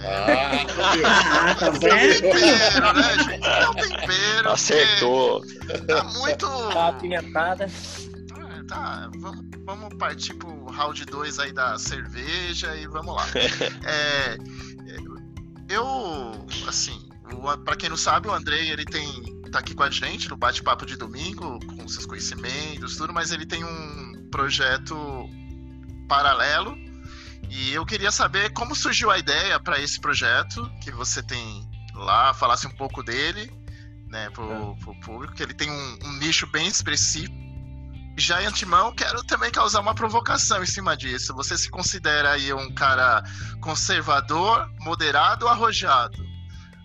Ah, 0.04 1.54
tá 1.54 1.70
vendo? 1.78 2.20
tempero, 2.20 2.92
né, 2.92 3.18
gente? 3.24 3.46
É 3.46 3.68
um 3.68 3.74
tempero. 3.74 4.50
Acertou. 4.50 5.44
Tá 5.86 6.04
muito. 6.04 6.46
Tá 6.46 6.88
apimentada. 6.88 7.64
É, 7.64 8.64
tá, 8.64 9.10
vamos, 9.18 9.44
vamos 9.64 9.94
partir 9.98 10.34
pro 10.34 10.66
round 10.66 11.04
2 11.04 11.38
aí 11.38 11.52
da 11.52 11.78
cerveja 11.78 12.74
e 12.76 12.86
vamos 12.86 13.14
lá. 13.14 13.26
É, 13.84 14.38
eu, 15.68 16.46
assim, 16.68 17.08
para 17.64 17.76
quem 17.76 17.88
não 17.88 17.96
sabe, 17.96 18.28
o 18.28 18.32
Andrei, 18.32 18.70
ele 18.70 18.84
tem 18.84 19.40
tá 19.50 19.58
aqui 19.58 19.74
com 19.74 19.82
a 19.82 19.90
gente 19.90 20.30
no 20.30 20.36
bate-papo 20.36 20.86
de 20.86 20.96
domingo, 20.96 21.58
com 21.66 21.86
seus 21.86 22.06
conhecimentos, 22.06 22.96
tudo, 22.96 23.12
mas 23.12 23.32
ele 23.32 23.44
tem 23.44 23.62
um 23.62 24.28
projeto 24.30 24.96
paralelo 26.08 26.74
e 27.54 27.74
eu 27.74 27.84
queria 27.84 28.10
saber 28.10 28.50
como 28.54 28.74
surgiu 28.74 29.10
a 29.10 29.18
ideia 29.18 29.60
para 29.60 29.78
esse 29.78 30.00
projeto 30.00 30.72
que 30.80 30.90
você 30.90 31.22
tem 31.22 31.68
lá, 31.94 32.32
falasse 32.32 32.66
um 32.66 32.74
pouco 32.74 33.02
dele, 33.02 33.52
né, 34.08 34.30
pro, 34.30 34.50
é. 34.50 34.74
pro 34.76 34.98
público, 35.00 35.34
que 35.34 35.42
ele 35.42 35.52
tem 35.52 35.70
um, 35.70 35.98
um 36.02 36.12
nicho 36.14 36.46
bem 36.46 36.66
específico. 36.66 37.36
Já 38.16 38.42
em 38.42 38.46
antemão, 38.46 38.94
quero 38.94 39.22
também 39.24 39.50
causar 39.50 39.80
uma 39.80 39.94
provocação 39.94 40.62
em 40.62 40.66
cima 40.66 40.96
disso. 40.96 41.34
Você 41.34 41.58
se 41.58 41.68
considera 41.68 42.32
aí 42.32 42.54
um 42.54 42.72
cara 42.72 43.22
conservador, 43.60 44.66
moderado 44.80 45.44
ou 45.44 45.52
arrojado? 45.52 46.24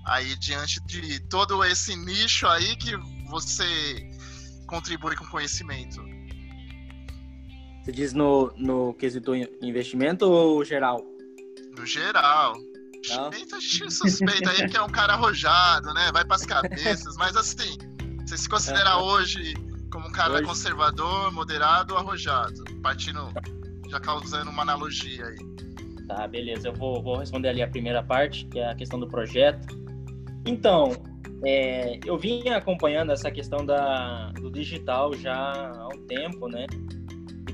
Aí, 0.05 0.36
diante 0.36 0.81
de 0.81 1.21
todo 1.29 1.63
esse 1.63 1.95
nicho 1.95 2.45
aí 2.45 2.75
que 2.75 2.93
você 3.29 4.09
contribui 4.67 5.15
com 5.15 5.25
conhecimento. 5.27 6.01
Você 7.88 7.94
diz 7.94 8.12
no, 8.12 8.51
no 8.58 8.94
quesito 8.96 9.34
investimento 9.62 10.29
ou 10.29 10.62
geral? 10.65 11.06
No 11.77 11.86
geral. 11.86 12.53
Não? 13.08 13.29
A 13.29 13.32
gente 13.32 13.89
suspeita 13.89 14.51
aí 14.51 14.67
que 14.67 14.75
é 14.75 14.82
um 14.82 14.89
cara 14.89 15.13
arrojado, 15.13 15.94
né? 15.94 16.12
Vai 16.12 16.25
pras 16.25 16.46
cabeças, 16.46 17.15
mas 17.15 17.38
assim, 17.38 17.77
você 18.25 18.38
se 18.38 18.50
considera 18.50 18.98
hoje 18.98 19.53
como 19.89 20.06
um 20.06 20.12
cara 20.12 20.34
hoje... 20.34 20.44
conservador, 20.44 21.32
moderado 21.32 21.94
ou 21.94 22.00
arrojado? 22.01 22.62
Partindo, 22.84 23.32
já 23.88 24.01
causando 24.01 24.51
uma 24.51 24.63
analogia 24.63 25.25
aí. 25.25 25.38
Tá, 26.10 26.27
beleza. 26.27 26.67
Eu 26.67 26.74
vou, 26.74 27.01
vou 27.01 27.15
responder 27.15 27.48
ali 27.48 27.62
a 27.62 27.70
primeira 27.70 28.03
parte, 28.03 28.48
que 28.48 28.60
é 28.60 28.70
a 28.70 28.75
questão 28.75 29.00
do 29.00 29.08
projeto. 29.08 29.65
Então, 30.46 30.91
é, 31.46 32.01
eu 32.03 32.17
vim 32.17 32.50
acompanhando 32.50 33.13
essa 33.13 33.32
questão 33.32 33.65
da, 33.65 34.34
do 34.34 34.51
digital 34.51 35.13
já 35.13 35.72
há 35.74 35.88
um 35.88 36.06
tempo, 36.06 36.50
né? 36.50 36.65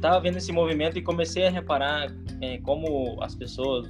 Estava 0.04 0.20
vendo 0.20 0.38
esse 0.38 0.52
movimento 0.52 0.98
e 0.98 1.02
comecei 1.02 1.48
a 1.48 1.50
reparar 1.50 2.14
é, 2.42 2.58
como 2.58 3.18
as 3.24 3.34
pessoas 3.34 3.88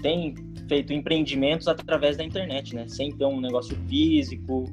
têm 0.00 0.34
feito 0.66 0.94
empreendimentos 0.94 1.68
através 1.68 2.16
da 2.16 2.24
internet, 2.24 2.74
né? 2.74 2.88
Sem 2.88 3.14
ter 3.14 3.26
um 3.26 3.38
negócio 3.38 3.76
físico. 3.86 4.64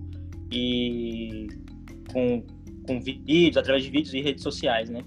e 0.49 1.47
com, 2.13 2.41
com 2.87 3.01
vídeos, 3.01 3.57
através 3.57 3.83
de 3.83 3.89
vídeos 3.89 4.13
e 4.13 4.21
redes 4.21 4.41
sociais, 4.41 4.89
né? 4.89 5.03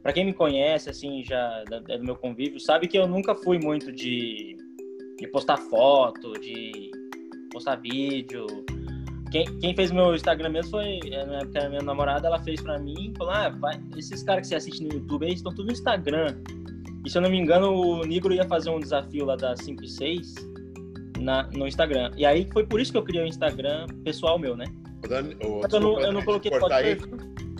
Para 0.00 0.12
quem 0.12 0.24
me 0.24 0.32
conhece, 0.32 0.88
assim, 0.88 1.24
já 1.24 1.64
é 1.88 1.98
do 1.98 2.04
meu 2.04 2.14
convívio, 2.14 2.60
sabe 2.60 2.86
que 2.86 2.96
eu 2.96 3.08
nunca 3.08 3.34
fui 3.34 3.58
muito 3.58 3.90
de, 3.90 4.56
de 5.18 5.26
postar 5.28 5.56
foto, 5.56 6.32
de 6.34 6.92
postar 7.52 7.76
vídeo. 7.76 8.46
Quem, 9.32 9.46
quem 9.60 9.74
fez 9.74 9.90
meu 9.90 10.14
Instagram 10.14 10.50
mesmo 10.50 10.72
foi, 10.72 11.00
é, 11.10 11.24
na 11.24 11.38
época, 11.38 11.64
a 11.64 11.68
minha 11.70 11.80
namorada, 11.80 12.28
ela 12.28 12.38
fez 12.42 12.60
para 12.60 12.78
mim, 12.78 13.14
falou, 13.16 13.32
ah, 13.32 13.48
vai, 13.48 13.80
esses 13.96 14.22
caras 14.22 14.42
que 14.42 14.48
você 14.48 14.56
assiste 14.56 14.84
no 14.84 14.92
YouTube 14.92 15.24
aí 15.24 15.32
estão 15.32 15.50
tudo 15.54 15.66
no 15.68 15.72
Instagram. 15.72 16.36
E 17.04 17.10
se 17.10 17.16
eu 17.16 17.22
não 17.22 17.30
me 17.30 17.38
engano, 17.38 17.72
o 17.72 18.04
Nigro 18.04 18.34
ia 18.34 18.44
fazer 18.44 18.68
um 18.68 18.78
desafio 18.78 19.24
lá 19.24 19.34
da 19.34 19.56
5 19.56 19.82
e 19.82 19.88
6 19.88 20.34
na, 21.18 21.48
no 21.54 21.66
Instagram. 21.66 22.10
E 22.14 22.26
aí 22.26 22.46
foi 22.52 22.66
por 22.66 22.78
isso 22.78 22.92
que 22.92 22.98
eu 22.98 23.02
criei 23.02 23.24
o 23.24 23.26
Instagram 23.26 23.86
pessoal 24.04 24.38
meu, 24.38 24.54
né? 24.54 24.66
Dani, 25.08 25.34
oh, 25.42 25.62
eu, 25.70 25.80
não, 25.80 26.00
eu 26.00 26.12
não 26.12 26.22
coloquei 26.22 26.50
foto 26.50 26.72
aí. 26.72 26.98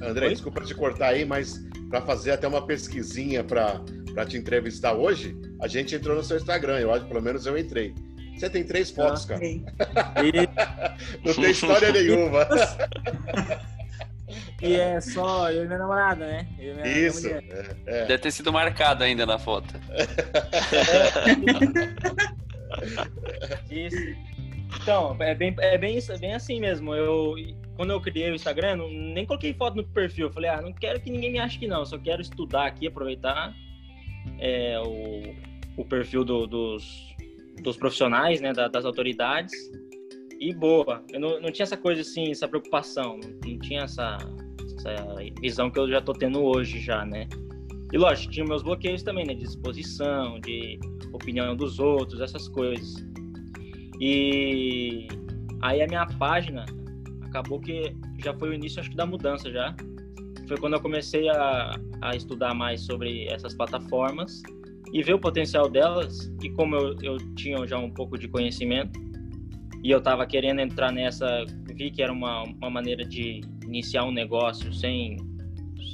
André, 0.02 0.26
Oi? 0.26 0.32
desculpa 0.32 0.60
te 0.60 0.74
cortar 0.74 1.08
aí, 1.08 1.24
mas 1.24 1.64
para 1.88 2.02
fazer 2.02 2.32
até 2.32 2.46
uma 2.46 2.66
pesquisinha 2.66 3.42
para 3.42 3.80
te 4.28 4.36
entrevistar 4.36 4.92
hoje, 4.92 5.34
a 5.58 5.66
gente 5.66 5.94
entrou 5.94 6.14
no 6.14 6.22
seu 6.22 6.36
Instagram. 6.36 6.80
Eu 6.80 6.92
acho, 6.92 7.06
pelo 7.06 7.22
menos 7.22 7.46
eu 7.46 7.56
entrei. 7.56 7.94
Você 8.36 8.50
tem 8.50 8.64
três 8.64 8.90
fotos, 8.90 9.24
ah, 9.24 9.28
cara. 9.28 9.40
Não 11.24 11.34
tem 11.34 11.50
história 11.50 11.92
nenhuma. 11.92 12.46
E 14.60 14.74
é 14.74 15.00
só 15.00 15.50
eu 15.50 15.64
e 15.64 15.66
minha 15.66 15.78
namorada, 15.78 16.26
né? 16.26 16.46
Minha 16.58 16.86
Isso. 16.86 17.26
É, 17.28 17.42
é. 17.86 18.06
Deve 18.06 18.18
ter 18.18 18.30
sido 18.30 18.52
marcado 18.52 19.04
ainda 19.04 19.26
na 19.26 19.38
foto. 19.38 19.74
Isso. 23.70 24.16
Então, 24.80 25.16
é 25.20 25.34
bem, 25.34 25.54
é 25.58 25.78
bem, 25.78 25.98
é 25.98 26.18
bem 26.18 26.34
assim 26.34 26.60
mesmo. 26.60 26.94
Eu, 26.94 27.34
quando 27.76 27.90
eu 27.90 28.00
criei 28.00 28.30
o 28.30 28.34
Instagram, 28.34 28.76
não, 28.76 28.88
nem 28.88 29.26
coloquei 29.26 29.52
foto 29.54 29.76
no 29.76 29.84
perfil. 29.84 30.28
Eu 30.28 30.32
falei, 30.32 30.50
ah, 30.50 30.62
não 30.62 30.72
quero 30.72 31.00
que 31.00 31.10
ninguém 31.10 31.32
me 31.32 31.38
ache 31.38 31.58
que 31.58 31.66
não, 31.66 31.84
só 31.84 31.98
quero 31.98 32.22
estudar 32.22 32.66
aqui, 32.66 32.86
aproveitar 32.86 33.54
é, 34.38 34.78
o, 34.80 35.34
o 35.76 35.84
perfil 35.84 36.24
do, 36.24 36.46
dos, 36.46 37.11
dos 37.60 37.76
profissionais, 37.76 38.40
né, 38.40 38.52
da, 38.52 38.68
das 38.68 38.84
autoridades. 38.84 39.52
E 40.40 40.52
boa. 40.52 41.04
Eu 41.12 41.20
não, 41.20 41.40
não 41.40 41.52
tinha 41.52 41.64
essa 41.64 41.76
coisa 41.76 42.00
assim, 42.00 42.30
essa 42.30 42.48
preocupação, 42.48 43.18
não, 43.18 43.58
tinha 43.60 43.82
essa, 43.82 44.18
essa 44.76 45.16
visão 45.40 45.70
que 45.70 45.78
eu 45.78 45.88
já 45.88 46.00
tô 46.00 46.12
tendo 46.12 46.42
hoje 46.42 46.80
já, 46.80 47.04
né? 47.04 47.28
E 47.92 47.98
lógico, 47.98 48.32
tinha 48.32 48.44
meus 48.44 48.62
bloqueios 48.62 49.02
também, 49.02 49.24
né? 49.24 49.34
De 49.34 49.44
exposição, 49.44 50.40
de 50.40 50.80
opinião 51.12 51.54
dos 51.54 51.78
outros, 51.78 52.20
essas 52.20 52.48
coisas. 52.48 53.06
E 54.00 55.06
aí 55.60 55.80
a 55.80 55.86
minha 55.86 56.06
página 56.18 56.64
acabou 57.22 57.60
que 57.60 57.94
já 58.18 58.34
foi 58.34 58.50
o 58.50 58.54
início, 58.54 58.80
acho 58.80 58.90
que, 58.90 58.96
da 58.96 59.06
mudança 59.06 59.50
já. 59.50 59.76
Foi 60.48 60.56
quando 60.56 60.72
eu 60.72 60.80
comecei 60.80 61.28
a, 61.28 61.78
a 62.00 62.16
estudar 62.16 62.52
mais 62.54 62.80
sobre 62.84 63.26
essas 63.28 63.54
plataformas 63.54 64.42
e 64.92 65.02
ver 65.02 65.14
o 65.14 65.18
potencial 65.18 65.68
delas. 65.68 66.32
E 66.42 66.50
como 66.50 66.76
eu, 66.76 66.96
eu 67.02 67.16
tinha 67.34 67.66
já 67.66 67.78
um 67.78 67.90
pouco 67.90 68.18
de 68.18 68.28
conhecimento 68.28 69.00
e 69.82 69.90
eu 69.90 69.98
estava 69.98 70.26
querendo 70.26 70.60
entrar 70.60 70.92
nessa, 70.92 71.44
vi 71.74 71.90
que 71.90 72.02
era 72.02 72.12
uma, 72.12 72.44
uma 72.44 72.70
maneira 72.70 73.04
de 73.04 73.40
iniciar 73.64 74.04
um 74.04 74.12
negócio 74.12 74.72
sem, 74.72 75.16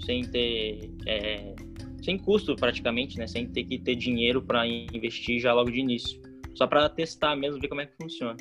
sem 0.04 0.22
ter. 0.22 0.90
É, 1.06 1.54
sem 2.02 2.16
custo 2.16 2.54
praticamente, 2.54 3.18
né? 3.18 3.26
Sem 3.26 3.46
ter 3.48 3.64
que 3.64 3.78
ter 3.78 3.96
dinheiro 3.96 4.40
para 4.40 4.66
investir 4.66 5.40
já 5.40 5.52
logo 5.52 5.70
de 5.70 5.80
início. 5.80 6.20
Só 6.54 6.66
para 6.66 6.88
testar 6.88 7.36
mesmo, 7.36 7.60
ver 7.60 7.68
como 7.68 7.80
é 7.80 7.86
que 7.86 7.92
funciona. 8.00 8.36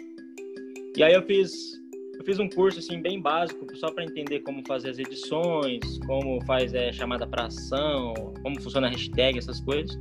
E 0.95 1.03
aí 1.03 1.13
eu 1.13 1.21
fiz 1.23 1.77
eu 2.17 2.25
fiz 2.25 2.39
um 2.39 2.49
curso 2.49 2.79
assim 2.79 2.99
bem 2.99 3.21
básico 3.21 3.65
só 3.77 3.91
para 3.91 4.03
entender 4.03 4.39
como 4.39 4.63
fazer 4.67 4.89
as 4.89 4.99
edições, 4.99 5.99
como 6.07 6.43
faz 6.45 6.73
é, 6.73 6.91
chamada 6.91 7.27
para 7.27 7.45
ação, 7.45 8.13
como 8.41 8.59
funciona 8.61 8.87
a 8.87 8.89
hashtag, 8.89 9.37
essas 9.37 9.59
coisas. 9.61 9.97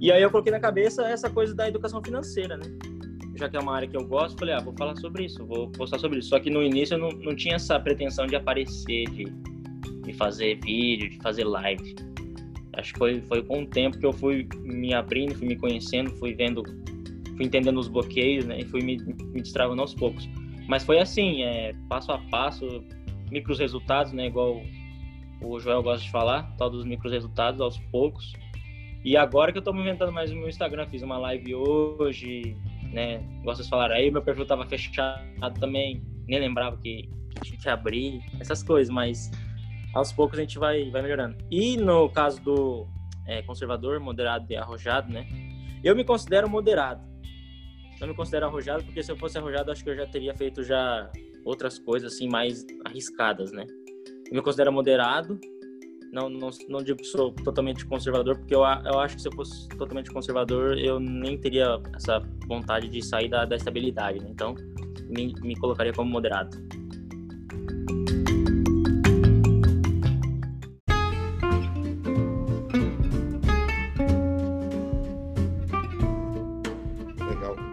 E 0.00 0.12
aí 0.12 0.22
eu 0.22 0.30
coloquei 0.30 0.52
na 0.52 0.60
cabeça 0.60 1.02
essa 1.08 1.28
coisa 1.28 1.54
da 1.54 1.68
educação 1.68 2.00
financeira, 2.02 2.56
né? 2.56 2.64
Já 3.34 3.48
que 3.48 3.56
é 3.56 3.60
uma 3.60 3.74
área 3.74 3.88
que 3.88 3.96
eu 3.96 4.04
gosto, 4.04 4.38
falei, 4.38 4.54
ah, 4.54 4.60
vou 4.60 4.74
falar 4.76 4.96
sobre 4.96 5.24
isso, 5.24 5.44
vou 5.44 5.70
postar 5.70 5.98
sobre 5.98 6.18
isso. 6.18 6.28
Só 6.28 6.38
que 6.38 6.50
no 6.50 6.62
início 6.62 6.94
eu 6.94 6.98
não, 6.98 7.08
não 7.10 7.34
tinha 7.34 7.56
essa 7.56 7.78
pretensão 7.78 8.26
de 8.26 8.36
aparecer, 8.36 9.08
de, 9.10 9.24
de 10.04 10.12
fazer 10.14 10.60
vídeo, 10.60 11.10
de 11.10 11.18
fazer 11.18 11.44
live. 11.44 11.96
Acho 12.74 12.92
que 12.92 12.98
foi, 12.98 13.20
foi 13.22 13.42
com 13.42 13.62
o 13.62 13.66
tempo 13.66 13.98
que 13.98 14.06
eu 14.06 14.12
fui 14.12 14.48
me 14.62 14.94
abrindo, 14.94 15.34
fui 15.34 15.48
me 15.48 15.56
conhecendo, 15.56 16.10
fui 16.16 16.32
vendo, 16.34 16.62
fui 17.36 17.46
entendendo 17.46 17.78
os 17.78 17.88
bloqueios, 17.88 18.46
né? 18.46 18.60
E 18.60 18.64
fui 18.64 18.82
me, 18.82 18.96
me 18.98 19.40
destravando 19.40 19.82
aos 19.82 19.94
poucos. 19.94 20.28
Mas 20.68 20.84
foi 20.84 21.00
assim, 21.00 21.42
é, 21.42 21.72
passo 21.88 22.12
a 22.12 22.18
passo, 22.30 22.84
micros 23.32 23.58
resultados, 23.58 24.12
né? 24.12 24.26
Igual 24.26 24.62
o 25.42 25.58
Joel 25.58 25.82
gosta 25.82 26.04
de 26.04 26.10
falar, 26.10 26.54
tal 26.56 26.70
dos 26.70 26.84
micros 26.84 27.12
resultados 27.12 27.60
aos 27.60 27.78
poucos. 27.90 28.32
E 29.08 29.16
agora 29.16 29.50
que 29.50 29.56
eu 29.56 29.62
tô 29.62 29.72
movimentando 29.72 30.12
mais 30.12 30.30
o 30.30 30.36
meu 30.36 30.50
Instagram, 30.50 30.86
fiz 30.86 31.00
uma 31.00 31.16
live 31.16 31.54
hoje, 31.54 32.54
né? 32.92 33.26
Vocês 33.42 33.66
falaram 33.66 33.94
aí, 33.94 34.10
meu 34.10 34.20
perfil 34.20 34.44
tava 34.44 34.66
fechado 34.66 35.58
também, 35.58 36.02
nem 36.26 36.38
lembrava 36.38 36.76
que, 36.76 37.08
que 37.34 37.40
tinha 37.40 37.58
que 37.58 37.68
abrir, 37.70 38.20
essas 38.38 38.62
coisas, 38.62 38.92
mas 38.92 39.30
aos 39.94 40.12
poucos 40.12 40.38
a 40.38 40.42
gente 40.42 40.58
vai, 40.58 40.90
vai 40.90 41.00
melhorando. 41.00 41.38
E 41.50 41.78
no 41.78 42.10
caso 42.10 42.38
do 42.42 42.86
é, 43.26 43.40
conservador, 43.40 43.98
moderado 43.98 44.44
e 44.50 44.56
arrojado, 44.56 45.10
né? 45.10 45.26
Eu 45.82 45.96
me 45.96 46.04
considero 46.04 46.46
moderado 46.46 47.00
não 47.98 48.08
me 48.08 48.14
considero 48.14 48.44
arrojado, 48.44 48.84
porque 48.84 49.02
se 49.02 49.10
eu 49.10 49.16
fosse 49.16 49.38
arrojado, 49.38 49.72
acho 49.72 49.82
que 49.82 49.88
eu 49.88 49.96
já 49.96 50.06
teria 50.06 50.34
feito 50.36 50.62
já 50.62 51.10
outras 51.46 51.78
coisas 51.78 52.12
assim 52.12 52.28
mais 52.28 52.64
arriscadas, 52.84 53.52
né? 53.52 53.66
Eu 54.30 54.36
me 54.36 54.42
considero 54.42 54.70
moderado, 54.70 55.40
não, 56.12 56.28
não, 56.28 56.50
não 56.68 56.82
digo 56.82 56.98
que 56.98 57.04
sou 57.04 57.32
totalmente 57.32 57.84
conservador, 57.86 58.36
porque 58.38 58.54
eu, 58.54 58.60
eu 58.60 58.98
acho 58.98 59.16
que 59.16 59.22
se 59.22 59.28
eu 59.28 59.32
fosse 59.32 59.68
totalmente 59.68 60.10
conservador, 60.10 60.78
eu 60.78 60.98
nem 60.98 61.38
teria 61.38 61.80
essa 61.94 62.20
vontade 62.46 62.88
de 62.88 63.04
sair 63.04 63.28
da, 63.28 63.44
da 63.44 63.56
estabilidade, 63.56 64.20
né? 64.20 64.28
Então, 64.30 64.54
me, 65.08 65.34
me 65.40 65.56
colocaria 65.56 65.92
como 65.92 66.10
moderado. 66.10 66.56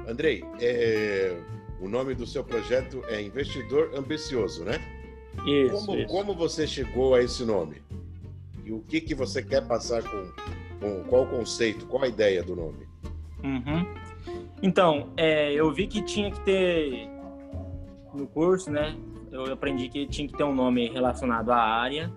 Andrei, 0.08 0.46
é, 0.62 1.38
o 1.82 1.90
nome 1.90 2.16
do 2.16 2.26
seu 2.26 2.42
projeto 2.42 3.04
é 3.08 3.22
Investidor 3.22 3.92
Ambicioso, 3.94 4.64
né? 4.64 4.80
Isso 5.46 5.86
como, 5.86 6.00
isso. 6.00 6.08
como 6.08 6.34
você 6.34 6.66
chegou 6.66 7.16
a 7.16 7.22
esse 7.22 7.44
nome? 7.44 7.82
E 8.66 8.74
o 8.74 8.82
que, 8.82 9.00
que 9.00 9.14
você 9.14 9.44
quer 9.44 9.66
passar 9.68 10.02
com, 10.04 10.32
com 10.80 11.04
qual 11.04 11.24
o 11.24 11.28
conceito, 11.28 11.86
qual 11.86 12.04
a 12.04 12.08
ideia 12.08 12.42
do 12.42 12.56
nome? 12.56 12.88
Uhum. 13.44 13.86
Então, 14.62 15.12
é, 15.16 15.54
eu 15.54 15.72
vi 15.72 15.86
que 15.86 16.02
tinha 16.02 16.32
que 16.32 16.40
ter 16.42 17.08
no 18.12 18.26
curso, 18.26 18.72
né? 18.72 18.98
Eu 19.32 19.54
aprendi 19.54 19.88
que 19.88 20.08
tinha 20.08 20.28
que 20.28 20.36
ter 20.36 20.44
um 20.44 20.56
nome 20.56 20.90
relacionado 20.90 21.52
à 21.52 21.58
área 21.58 22.12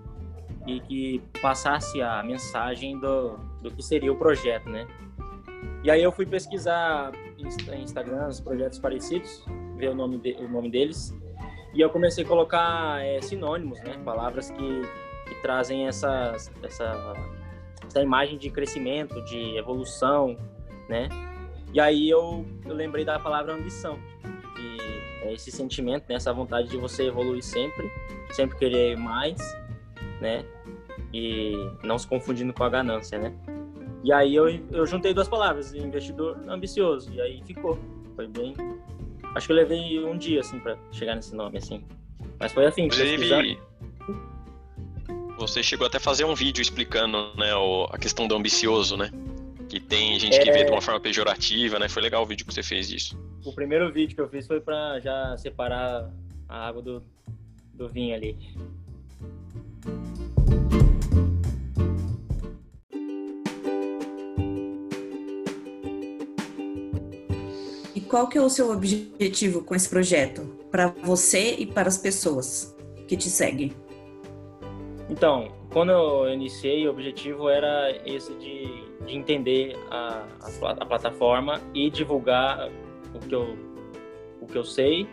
e 0.67 0.81
que 0.81 1.23
passasse 1.43 2.01
a 2.01 2.23
mensagem 2.23 2.99
do, 2.99 3.37
do 3.63 3.71
que 3.71 3.83
seria 3.83 4.11
o 4.11 4.17
projeto, 4.17 4.71
né? 4.71 4.87
E 5.85 5.91
aí 5.91 6.03
eu 6.03 6.11
fui 6.11 6.25
pesquisar 6.25 7.13
Instagram, 7.39 8.31
projetos 8.43 8.79
parecidos, 8.79 9.45
ver 9.77 9.91
o 9.91 9.95
nome, 9.95 10.19
de, 10.19 10.33
o 10.35 10.49
nome 10.49 10.71
deles. 10.71 11.15
E 11.75 11.81
eu 11.81 11.91
comecei 11.91 12.25
a 12.25 12.27
colocar 12.27 13.05
é, 13.05 13.21
sinônimos, 13.21 13.81
né? 13.83 13.99
Palavras 14.05 14.51
que, 14.51 14.83
que 15.29 15.35
trazem 15.43 15.87
essa, 15.87 16.35
essa, 16.63 17.15
essa 17.87 18.03
imagem 18.03 18.39
de 18.39 18.51
crescimento, 18.51 19.23
de 19.25 19.57
evolução, 19.57 20.37
né? 20.89 21.09
E 21.73 21.81
aí 21.81 22.09
eu, 22.09 22.47
eu 22.65 22.75
lembrei 22.75 23.05
da 23.05 23.19
palavra 23.19 23.55
ambição, 23.55 23.99
que 24.57 24.79
é 25.23 25.33
esse 25.33 25.51
sentimento, 25.51 26.07
né? 26.09 26.15
essa 26.15 26.33
vontade 26.33 26.69
de 26.69 26.77
você 26.77 27.05
evoluir 27.05 27.43
sempre, 27.43 27.91
sempre 28.31 28.57
querer 28.57 28.97
mais, 28.97 29.39
né? 30.21 30.45
E 31.13 31.55
não 31.85 31.99
se 31.99 32.07
confundindo 32.07 32.53
com 32.53 32.65
a 32.65 32.69
ganância, 32.69 33.19
né? 33.19 33.35
E 34.03 34.13
aí 34.13 34.35
eu, 34.35 34.49
eu 34.71 34.87
juntei 34.87 35.13
duas 35.13 35.29
palavras, 35.29 35.75
investidor 35.75 36.39
ambicioso, 36.49 37.13
e 37.13 37.21
aí 37.21 37.43
ficou. 37.45 37.79
Foi 38.15 38.27
bem. 38.27 38.55
Acho 39.35 39.47
que 39.47 39.53
eu 39.53 39.57
levei 39.57 40.05
um 40.05 40.17
dia, 40.17 40.41
assim, 40.41 40.59
pra 40.59 40.77
chegar 40.91 41.15
nesse 41.15 41.35
nome, 41.35 41.59
assim. 41.59 41.85
Mas 42.41 42.53
foi 42.53 42.67
assim, 42.67 42.85
Inclusive, 42.85 43.59
você 45.39 45.63
chegou 45.63 45.87
até 45.87 45.99
a 45.99 46.01
fazer 46.01 46.25
um 46.25 46.35
vídeo 46.35 46.61
explicando, 46.61 47.33
né, 47.37 47.51
a 47.91 47.97
questão 47.97 48.27
do 48.27 48.35
ambicioso, 48.35 48.97
né? 48.97 49.11
Que 49.69 49.79
tem 49.79 50.19
gente 50.19 50.37
é... 50.37 50.43
que 50.43 50.51
vê 50.51 50.65
de 50.65 50.71
uma 50.71 50.83
forma 50.83 51.01
pejorativa, 51.01 51.79
né? 51.79 51.89
Foi 51.89 52.03
legal 52.03 52.23
o 52.23 52.27
vídeo 52.27 52.45
que 52.45 52.53
você 52.53 52.63
fez 52.63 52.89
disso. 52.89 53.19
O 53.45 53.53
primeiro 53.53 53.91
vídeo 53.93 54.15
que 54.15 54.21
eu 54.21 54.29
fiz 54.29 54.47
foi 54.47 54.61
pra 54.61 54.99
já 55.01 55.37
separar 55.39 56.11
a 56.49 56.69
água 56.69 56.83
do, 56.83 57.03
do 57.73 57.89
vinho 57.89 58.15
ali. 58.15 58.37
qual 68.09 68.27
que 68.27 68.39
é 68.39 68.41
o 68.41 68.49
seu 68.49 68.73
objetivo 68.73 69.63
com 69.63 69.75
esse 69.75 69.89
projeto? 69.89 70.43
Para 70.71 70.89
você 71.03 71.57
e 71.59 71.67
para 71.67 71.89
as 71.89 71.99
pessoas 71.99 72.75
que 73.07 73.17
te 73.17 73.29
seguem? 73.29 73.73
Então, 75.09 75.49
quando 75.71 75.91
eu 75.91 76.33
iniciei, 76.33 76.87
o 76.87 76.91
objetivo 76.91 77.49
era 77.49 77.91
esse 78.05 78.35
de, 78.35 78.85
de 79.07 79.17
entender 79.17 79.77
a, 79.91 80.27
a, 80.41 80.71
a, 80.71 80.87
plataforma 80.87 81.61
e 81.75 81.91
divulgar 81.91 82.69
o 83.15 83.19
que, 83.19 83.35
eu, 83.35 83.57
o 84.41 84.47
que 84.47 84.57
eu 84.57 84.65
sei. 84.65 85.09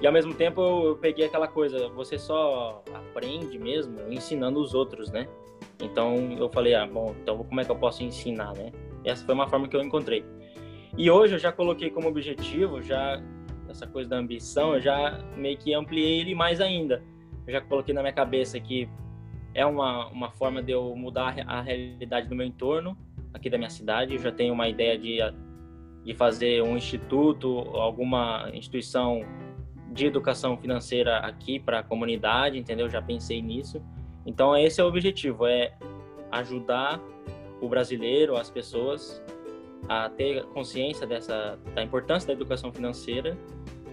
E 0.00 0.06
ao 0.06 0.12
mesmo 0.12 0.34
tempo 0.34 0.60
eu, 0.60 0.84
eu 0.88 0.96
peguei 0.96 1.26
aquela 1.26 1.46
coisa, 1.46 1.88
você 1.90 2.18
só 2.18 2.82
aprende 2.94 3.58
mesmo 3.58 4.00
ensinando 4.10 4.60
os 4.60 4.74
outros, 4.74 5.10
né? 5.10 5.28
Então 5.80 6.32
eu 6.38 6.48
falei, 6.48 6.74
ah, 6.74 6.86
bom, 6.86 7.14
então 7.22 7.38
como 7.44 7.60
é 7.60 7.64
que 7.64 7.70
eu 7.70 7.76
posso 7.76 8.02
ensinar, 8.02 8.54
né? 8.54 8.72
Essa 9.04 9.24
foi 9.24 9.34
uma 9.34 9.48
forma 9.48 9.68
que 9.68 9.76
eu 9.76 9.82
encontrei. 9.82 10.24
E 10.96 11.10
hoje 11.10 11.34
eu 11.34 11.38
já 11.38 11.52
coloquei 11.52 11.90
como 11.90 12.08
objetivo, 12.08 12.80
já 12.80 13.22
essa 13.68 13.86
coisa 13.86 14.08
da 14.10 14.16
ambição, 14.16 14.74
eu 14.74 14.80
já 14.80 15.18
meio 15.36 15.58
que 15.58 15.74
ampliei 15.74 16.20
ele 16.20 16.34
mais 16.34 16.60
ainda. 16.60 17.02
Eu 17.46 17.52
já 17.52 17.60
coloquei 17.60 17.92
na 17.92 18.00
minha 18.00 18.12
cabeça 18.12 18.58
que 18.58 18.88
é 19.54 19.64
uma, 19.64 20.08
uma 20.08 20.30
forma 20.32 20.62
de 20.62 20.72
eu 20.72 20.94
mudar 20.96 21.36
a 21.46 21.60
realidade 21.62 22.28
do 22.28 22.34
meu 22.34 22.44
entorno, 22.44 22.98
aqui 23.32 23.48
da 23.48 23.56
minha 23.56 23.70
cidade. 23.70 24.14
Eu 24.14 24.20
já 24.20 24.32
tenho 24.32 24.52
uma 24.52 24.68
ideia 24.68 24.98
de, 24.98 25.18
de 26.04 26.14
fazer 26.14 26.62
um 26.62 26.76
instituto, 26.76 27.58
alguma 27.74 28.50
instituição 28.52 29.20
de 29.92 30.06
educação 30.06 30.56
financeira 30.56 31.18
aqui 31.18 31.60
para 31.60 31.78
a 31.78 31.82
comunidade, 31.82 32.58
entendeu? 32.58 32.90
Já 32.90 33.00
pensei 33.00 33.40
nisso. 33.40 33.80
Então 34.26 34.56
esse 34.56 34.80
é 34.80 34.84
o 34.84 34.88
objetivo, 34.88 35.46
é 35.46 35.72
ajudar 36.32 37.00
o 37.60 37.68
brasileiro, 37.68 38.36
as 38.36 38.50
pessoas 38.50 39.22
a 39.88 40.08
ter 40.08 40.44
consciência 40.46 41.06
dessa 41.06 41.58
da 41.74 41.82
importância 41.82 42.26
da 42.26 42.32
educação 42.32 42.72
financeira. 42.72 43.38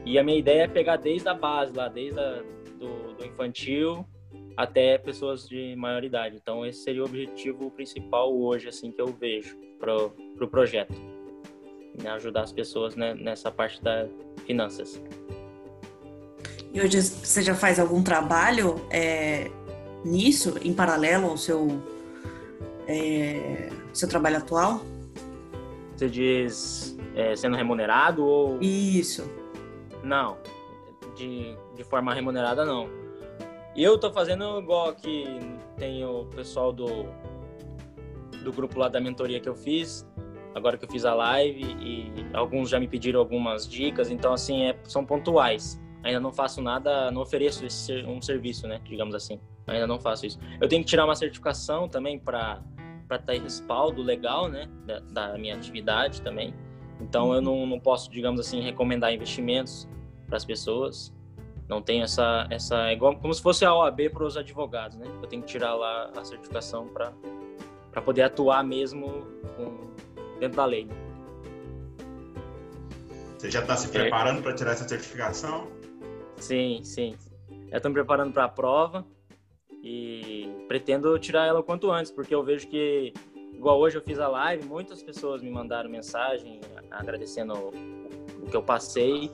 E 0.04 0.18
a 0.18 0.24
minha 0.24 0.40
ideia 0.40 0.64
é 0.64 0.68
pegar 0.68 0.96
desde 0.96 1.30
a 1.30 1.36
base 1.36 1.76
lá, 1.76 1.88
desde 1.88 2.20
a, 2.20 2.42
do, 2.80 3.14
do 3.14 3.26
infantil 3.26 4.04
até 4.58 4.98
pessoas 4.98 5.48
de 5.48 5.76
maior 5.76 6.04
idade. 6.04 6.36
Então 6.36 6.66
esse 6.66 6.84
seria 6.84 7.02
o 7.02 7.06
objetivo 7.06 7.70
principal 7.72 8.36
hoje, 8.36 8.68
assim 8.68 8.92
que 8.92 9.02
eu 9.02 9.08
vejo 9.08 9.58
pro 9.80 10.12
pro 10.36 10.48
projeto, 10.48 10.94
né? 12.02 12.10
ajudar 12.12 12.42
as 12.42 12.52
pessoas 12.52 12.96
né, 12.96 13.14
nessa 13.14 13.52
parte 13.52 13.82
das 13.82 14.10
finanças. 14.46 15.02
E 16.74 16.80
hoje 16.80 17.02
você 17.02 17.42
já 17.42 17.54
faz 17.54 17.80
algum 17.80 18.02
trabalho 18.02 18.76
é, 18.90 19.52
nisso, 20.06 20.56
em 20.64 20.74
paralelo 20.74 21.30
ao 21.30 21.38
seu, 21.38 21.68
é, 22.88 23.70
seu 23.94 24.08
trabalho 24.08 24.38
atual? 24.38 24.82
Você 25.96 26.10
diz 26.10 26.98
é, 27.16 27.36
sendo 27.36 27.58
remunerado 27.58 28.26
ou. 28.26 28.58
Isso. 28.62 29.30
Não, 30.04 30.38
de, 31.16 31.56
de 31.76 31.84
forma 31.84 32.14
remunerada 32.14 32.66
não. 32.66 33.01
Eu 33.76 33.98
tô 33.98 34.12
fazendo 34.12 34.60
igual 34.60 34.94
que 34.94 35.26
tem 35.78 36.04
o 36.06 36.26
pessoal 36.26 36.74
do, 36.74 37.06
do 38.44 38.52
grupo 38.52 38.78
lá 38.80 38.90
da 38.90 39.00
mentoria 39.00 39.40
que 39.40 39.48
eu 39.48 39.56
fiz, 39.56 40.06
agora 40.54 40.78
que 40.78 40.86
eu 40.86 40.90
fiz 40.90 41.06
a 41.06 41.14
live, 41.14 41.64
e 41.80 42.12
alguns 42.34 42.70
já 42.70 42.80
me 42.80 42.88
pediram 42.88 43.20
algumas 43.20 43.68
dicas, 43.68 44.12
então 44.12 44.34
assim, 44.34 44.64
é, 44.64 44.78
são 44.84 45.06
pontuais. 45.06 45.82
Ainda 46.04 46.20
não 46.20 46.34
faço 46.34 46.62
nada, 46.62 47.12
não 47.12 47.22
ofereço 47.22 47.66
esse, 47.66 48.04
um 48.04 48.22
serviço, 48.22 48.68
né, 48.68 48.82
digamos 48.84 49.16
assim. 49.16 49.40
Ainda 49.68 49.88
não 49.88 50.00
faço 50.00 50.26
isso. 50.26 50.40
Eu 50.60 50.68
tenho 50.68 50.84
que 50.84 50.90
tirar 50.90 51.06
uma 51.06 51.16
certificação 51.16 51.88
também 51.88 52.20
para 52.20 52.62
para 53.08 53.20
ter 53.20 53.42
respaldo 53.42 54.02
legal, 54.02 54.48
né, 54.48 54.70
da, 54.86 55.00
da, 55.00 55.38
minha 55.38 55.54
atividade 55.54 56.22
também. 56.22 56.54
Então 57.02 57.34
eu 57.34 57.42
não, 57.42 57.68
não 57.68 57.78
posso, 57.78 58.10
digamos 58.10 58.40
assim, 58.40 58.62
recomendar 58.62 59.14
investimentos 59.14 59.86
para 60.28 60.38
as 60.38 60.46
pessoas. 60.46 61.14
Não 61.72 61.82
tenho 61.82 62.04
essa 62.04 62.46
essa 62.50 62.90
é 62.90 62.94
igual 62.94 63.16
como 63.16 63.34
se 63.34 63.42
fosse 63.42 63.64
a 63.64 63.74
OAB 63.74 64.10
para 64.12 64.26
os 64.26 64.36
advogados, 64.36 64.98
né? 64.98 65.08
Eu 65.22 65.28
tenho 65.30 65.42
que 65.42 65.48
tirar 65.48 65.74
lá 65.74 66.12
a 66.18 66.26
certificação 66.26 66.86
para 66.90 67.14
para 67.90 68.02
poder 68.02 68.24
atuar 68.24 68.62
mesmo 68.62 69.26
com, 69.56 69.90
dentro 70.38 70.58
da 70.58 70.66
lei. 70.66 70.84
Né? 70.84 70.94
Você 73.38 73.50
já 73.50 73.62
está 73.62 73.78
se 73.78 73.88
preparando 73.88 74.42
para 74.42 74.54
tirar 74.54 74.72
essa 74.72 74.86
certificação? 74.86 75.68
Sim, 76.36 76.82
sim. 76.84 77.16
Eu 77.72 77.78
estou 77.78 77.90
me 77.90 77.96
preparando 77.96 78.34
para 78.34 78.44
a 78.44 78.50
prova 78.50 79.06
e 79.82 80.50
pretendo 80.68 81.18
tirar 81.20 81.48
ela 81.48 81.62
o 81.62 81.64
quanto 81.64 81.90
antes, 81.90 82.12
porque 82.12 82.36
eu 82.36 82.44
vejo 82.44 82.68
que, 82.68 83.14
igual 83.54 83.80
hoje 83.80 83.98
eu 83.98 84.02
fiz 84.02 84.20
a 84.20 84.28
live, 84.28 84.66
muitas 84.66 85.02
pessoas 85.02 85.42
me 85.42 85.50
mandaram 85.50 85.90
mensagem 85.90 86.60
agradecendo 86.92 87.54
o, 87.54 87.70
o 88.44 88.50
que 88.50 88.56
eu 88.56 88.62
passei 88.62 89.32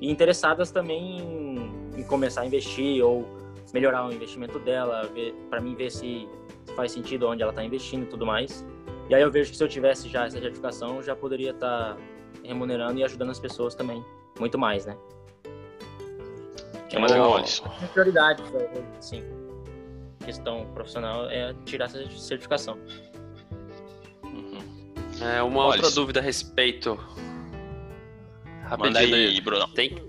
e 0.00 0.10
interessadas 0.10 0.70
também 0.70 1.18
em, 1.18 2.00
em, 2.00 2.02
começar 2.04 2.42
a 2.42 2.46
investir 2.46 3.04
ou 3.04 3.26
melhorar 3.72 4.06
o 4.06 4.12
investimento 4.12 4.58
dela, 4.58 5.10
para 5.50 5.60
mim 5.60 5.74
ver 5.74 5.90
se, 5.90 6.28
se, 6.64 6.74
faz 6.74 6.92
sentido 6.92 7.28
onde 7.28 7.42
ela 7.42 7.52
está 7.52 7.64
investindo 7.64 8.04
e 8.04 8.06
tudo 8.06 8.24
mais. 8.24 8.64
E 9.08 9.14
aí 9.14 9.22
eu 9.22 9.30
vejo 9.30 9.50
que 9.50 9.56
se 9.56 9.64
eu 9.64 9.68
tivesse 9.68 10.08
já 10.08 10.26
essa 10.26 10.38
certificação, 10.38 10.96
eu 10.96 11.02
já 11.02 11.16
poderia 11.16 11.50
estar 11.50 11.94
tá 11.94 11.96
remunerando 12.42 12.98
e 12.98 13.04
ajudando 13.04 13.30
as 13.30 13.40
pessoas 13.40 13.74
também, 13.74 14.02
muito 14.38 14.58
mais, 14.58 14.86
né? 14.86 14.96
Que 16.88 16.96
é 16.96 16.98
uma 16.98 17.08
legal, 17.08 17.42
prioridade, 17.92 18.42
sim 19.00 19.22
questão 20.28 20.66
profissional 20.74 21.24
é 21.30 21.54
tirar 21.64 21.86
essa 21.86 22.06
certificação. 22.10 22.78
Uhum. 24.22 24.62
É, 25.22 25.42
uma 25.42 25.60
Olha, 25.60 25.76
outra 25.76 25.90
dúvida 25.90 26.20
a 26.20 26.22
respeito. 26.22 26.98
Rapidinho, 28.68 29.14
aí, 29.14 29.40
Bruno. 29.40 29.66
Tem 29.68 30.08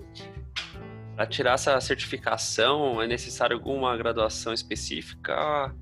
para 1.19 1.25
tirar 1.27 1.55
essa 1.55 1.81
certificação 1.81 3.01
é 3.01 3.05
necessário 3.05 3.53
alguma 3.53 3.95
graduação 3.97 4.53
específica 4.53 5.75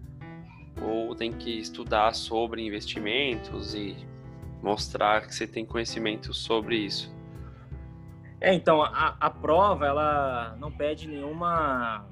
ou 0.81 1.13
tem 1.13 1.31
que 1.31 1.59
estudar 1.59 2.15
sobre 2.15 2.65
investimentos 2.65 3.75
e 3.75 3.95
mostrar 4.63 5.27
que 5.27 5.35
você 5.35 5.45
tem 5.45 5.63
conhecimento 5.63 6.33
sobre 6.33 6.77
isso? 6.77 7.15
É, 8.41 8.51
então 8.51 8.81
a, 8.81 9.15
a 9.19 9.29
prova 9.29 9.85
ela 9.85 10.57
não 10.59 10.71
pede 10.71 11.07
nenhuma 11.07 12.03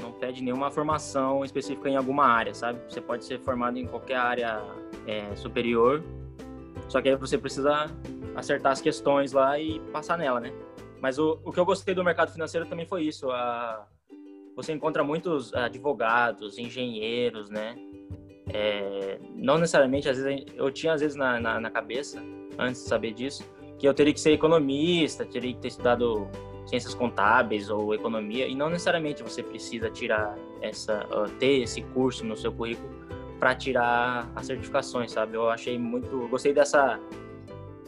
não 0.00 0.10
pede 0.10 0.42
nenhuma 0.42 0.72
formação 0.72 1.44
específica 1.44 1.88
em 1.88 1.94
alguma 1.94 2.26
área, 2.26 2.52
sabe? 2.52 2.80
Você 2.88 3.00
pode 3.00 3.24
ser 3.24 3.38
formado 3.38 3.78
em 3.78 3.86
qualquer 3.86 4.16
área 4.16 4.60
é, 5.06 5.36
superior, 5.36 6.02
só 6.88 7.00
que 7.00 7.08
aí 7.08 7.14
você 7.14 7.38
precisa 7.38 7.86
acertar 8.34 8.72
as 8.72 8.80
questões 8.80 9.32
lá 9.32 9.58
e 9.58 9.80
passar 9.92 10.18
nela, 10.18 10.40
né? 10.40 10.52
Mas 11.00 11.18
o, 11.18 11.38
o 11.44 11.52
que 11.52 11.60
eu 11.60 11.64
gostei 11.64 11.94
do 11.94 12.02
mercado 12.02 12.32
financeiro 12.32 12.66
também 12.66 12.86
foi 12.86 13.02
isso. 13.02 13.30
A, 13.30 13.86
você 14.56 14.72
encontra 14.72 15.02
muitos 15.04 15.52
advogados, 15.54 16.58
engenheiros, 16.58 17.50
né? 17.50 17.76
É, 18.48 19.18
não 19.34 19.58
necessariamente, 19.58 20.08
às 20.08 20.18
vezes, 20.18 20.44
eu 20.54 20.70
tinha 20.70 20.92
às 20.92 21.00
vezes 21.00 21.16
na, 21.16 21.40
na, 21.40 21.60
na 21.60 21.70
cabeça, 21.70 22.22
antes 22.58 22.82
de 22.82 22.88
saber 22.88 23.12
disso, 23.12 23.44
que 23.78 23.88
eu 23.88 23.94
teria 23.94 24.12
que 24.12 24.20
ser 24.20 24.32
economista, 24.32 25.24
teria 25.24 25.52
que 25.52 25.60
ter 25.60 25.68
estudado 25.68 26.28
ciências 26.66 26.94
contábeis 26.94 27.68
ou 27.68 27.94
economia 27.94 28.46
e 28.46 28.54
não 28.54 28.70
necessariamente 28.70 29.22
você 29.22 29.42
precisa 29.42 29.90
tirar 29.90 30.34
essa 30.62 31.06
ter 31.38 31.62
esse 31.62 31.82
curso 31.82 32.24
no 32.24 32.36
seu 32.36 32.52
currículo 32.52 32.88
para 33.38 33.54
tirar 33.54 34.30
as 34.34 34.46
certificações, 34.46 35.12
sabe? 35.12 35.36
Eu 35.36 35.50
achei 35.50 35.78
muito, 35.78 36.26
gostei 36.28 36.54
dessa 36.54 36.98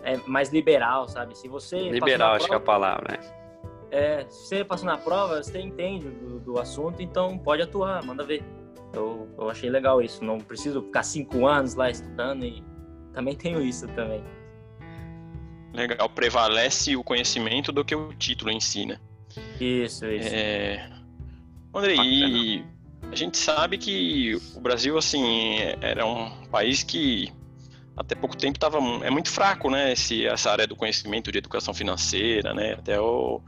é 0.07 0.17
mais 0.25 0.51
liberal, 0.51 1.09
sabe? 1.09 1.37
Se 1.37 1.49
você 1.49 1.91
liberal 1.91 2.35
acho 2.35 2.47
prova, 2.47 2.49
que 2.49 2.55
é 2.55 2.57
a 2.57 2.61
palavra, 2.61 3.13
né? 3.13 3.31
É, 3.91 4.27
se 4.29 4.47
você 4.47 4.65
passou 4.65 4.87
na 4.87 4.97
prova, 4.97 5.43
você 5.43 5.61
entende 5.61 6.09
do, 6.09 6.39
do 6.39 6.59
assunto, 6.61 7.03
então 7.03 7.37
pode 7.37 7.63
atuar, 7.63 8.05
manda 8.05 8.23
ver. 8.25 8.45
Eu, 8.95 9.29
eu 9.37 9.51
achei 9.51 9.69
legal 9.69 10.01
isso, 10.01 10.25
não 10.25 10.39
preciso 10.39 10.81
ficar 10.83 11.03
cinco 11.03 11.47
anos 11.47 11.75
lá 11.75 11.91
estudando 11.91 12.45
e 12.45 12.63
também 13.13 13.35
tenho 13.35 13.61
isso 13.61 13.89
também. 13.89 14.23
Legal, 15.75 16.09
prevalece 16.09 16.97
o 16.97 17.03
conhecimento 17.03 17.73
do 17.73 17.85
que 17.85 17.95
o 17.95 18.15
título 18.15 18.51
ensina. 18.51 19.01
Né? 19.37 19.43
Isso, 19.61 20.07
isso. 20.07 20.29
É... 20.33 20.89
André, 21.75 21.97
e 21.97 22.65
a 23.11 23.15
gente 23.15 23.37
sabe 23.37 23.77
que 23.77 24.41
o 24.55 24.61
Brasil, 24.61 24.97
assim, 24.97 25.59
era 25.81 26.07
um 26.07 26.31
país 26.47 26.83
que 26.83 27.33
até 27.97 28.15
pouco 28.15 28.37
tempo 28.37 28.57
estava 28.57 28.79
é 29.05 29.11
muito 29.11 29.31
fraco, 29.31 29.71
né? 29.71 29.93
Esse, 29.93 30.27
essa 30.27 30.51
área 30.51 30.67
do 30.67 30.77
conhecimento 30.77 31.33
de 31.33 31.39
educação 31.39 31.73
financeira, 31.73 32.53
né? 32.53 32.75
Até 32.75 33.01
o 33.01 33.41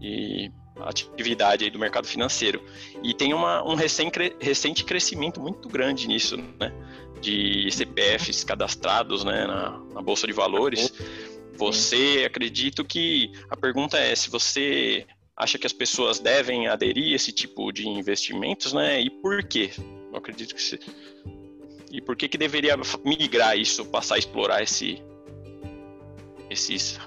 e 0.00 0.52
atividade 0.80 1.68
do 1.70 1.78
mercado 1.78 2.06
financeiro 2.06 2.64
e 3.02 3.12
tem 3.12 3.34
uma, 3.34 3.68
um 3.68 3.74
recente, 3.74 4.32
recente 4.40 4.84
crescimento 4.84 5.40
muito 5.40 5.68
grande 5.68 6.06
nisso, 6.06 6.36
né? 6.36 6.72
De 7.20 7.68
CPFs 7.72 8.44
cadastrados, 8.44 9.24
né? 9.24 9.46
Na, 9.46 9.70
na 9.94 10.02
bolsa 10.02 10.26
de 10.26 10.32
valores. 10.32 10.92
Você, 11.56 12.22
acredito 12.24 12.84
que 12.84 13.32
a 13.50 13.56
pergunta 13.56 13.98
é 13.98 14.14
se 14.14 14.30
você 14.30 15.04
acha 15.36 15.58
que 15.58 15.66
as 15.66 15.72
pessoas 15.72 16.20
devem 16.20 16.68
aderir 16.68 17.12
a 17.12 17.16
esse 17.16 17.32
tipo 17.32 17.72
de 17.72 17.88
investimentos, 17.88 18.72
né? 18.72 19.00
E 19.00 19.10
por 19.10 19.42
quê? 19.42 19.70
Eu 20.12 20.16
acredito 20.16 20.54
que 20.54 20.62
se... 20.62 20.78
E 21.90 22.00
por 22.00 22.16
que 22.16 22.28
que 22.28 22.38
deveria 22.38 22.76
migrar 23.04 23.56
isso, 23.56 23.84
passar 23.86 24.16
a 24.16 24.18
explorar 24.18 24.62
esse 24.62 25.02
esses 26.50 26.98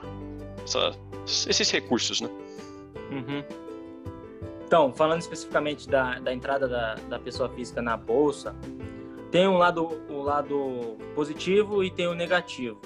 essa, 0.64 0.96
esses 1.26 1.72
recursos, 1.72 2.22
né? 2.22 2.30
Uhum. 3.12 3.44
Então, 4.66 4.94
falando 4.94 5.20
especificamente 5.20 5.90
da, 5.90 6.20
da 6.20 6.34
entrada 6.34 6.68
da, 6.68 6.96
da 6.96 7.20
pessoa 7.20 7.50
física 7.50 7.82
na 7.82 7.98
bolsa, 7.98 8.56
tem 9.30 9.48
um 9.48 9.58
lado, 9.58 9.86
o 10.10 10.22
lado 10.22 10.98
positivo 11.14 11.84
e 11.84 11.92
tem 11.92 12.08
o 12.08 12.14
negativo. 12.14 12.80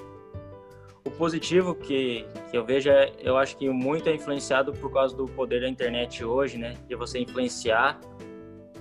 O 1.04 1.12
positivo 1.12 1.76
que, 1.76 2.26
que 2.50 2.58
eu 2.58 2.66
vejo 2.66 2.90
é, 2.90 3.14
eu 3.20 3.38
acho 3.38 3.56
que 3.58 3.70
muito 3.70 4.10
é 4.10 4.16
influenciado 4.16 4.74
por 4.74 4.92
causa 4.92 5.16
do 5.16 5.26
poder 5.26 5.62
da 5.62 5.70
internet 5.70 6.26
hoje, 6.26 6.58
né? 6.58 6.74
De 6.88 6.96
você 6.96 7.20
influenciar 7.20 8.00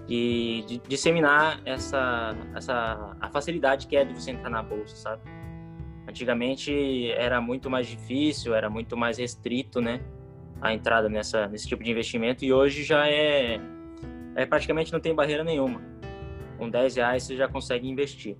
e 0.08 0.64
de 0.66 0.78
disseminar 0.86 1.60
essa, 1.64 2.36
essa 2.54 3.16
a 3.20 3.30
facilidade 3.30 3.86
que 3.86 3.96
é 3.96 4.04
de 4.04 4.12
você 4.12 4.32
entrar 4.32 4.50
na 4.50 4.62
bolsa, 4.62 4.96
sabe? 4.96 5.22
Antigamente 6.06 7.10
era 7.12 7.40
muito 7.40 7.70
mais 7.70 7.86
difícil, 7.86 8.54
era 8.54 8.68
muito 8.68 8.96
mais 8.96 9.18
restrito, 9.18 9.80
né? 9.80 10.00
A 10.60 10.74
entrada 10.74 11.08
nessa, 11.08 11.46
nesse 11.48 11.66
tipo 11.66 11.82
de 11.82 11.90
investimento 11.90 12.44
e 12.44 12.52
hoje 12.52 12.84
já 12.84 13.08
é, 13.08 13.58
é 14.34 14.46
praticamente 14.46 14.92
não 14.92 15.00
tem 15.00 15.14
barreira 15.14 15.42
nenhuma. 15.42 15.80
Com 16.58 16.68
10 16.68 16.96
reais 16.96 17.22
você 17.22 17.36
já 17.36 17.48
consegue 17.48 17.88
investir. 17.88 18.36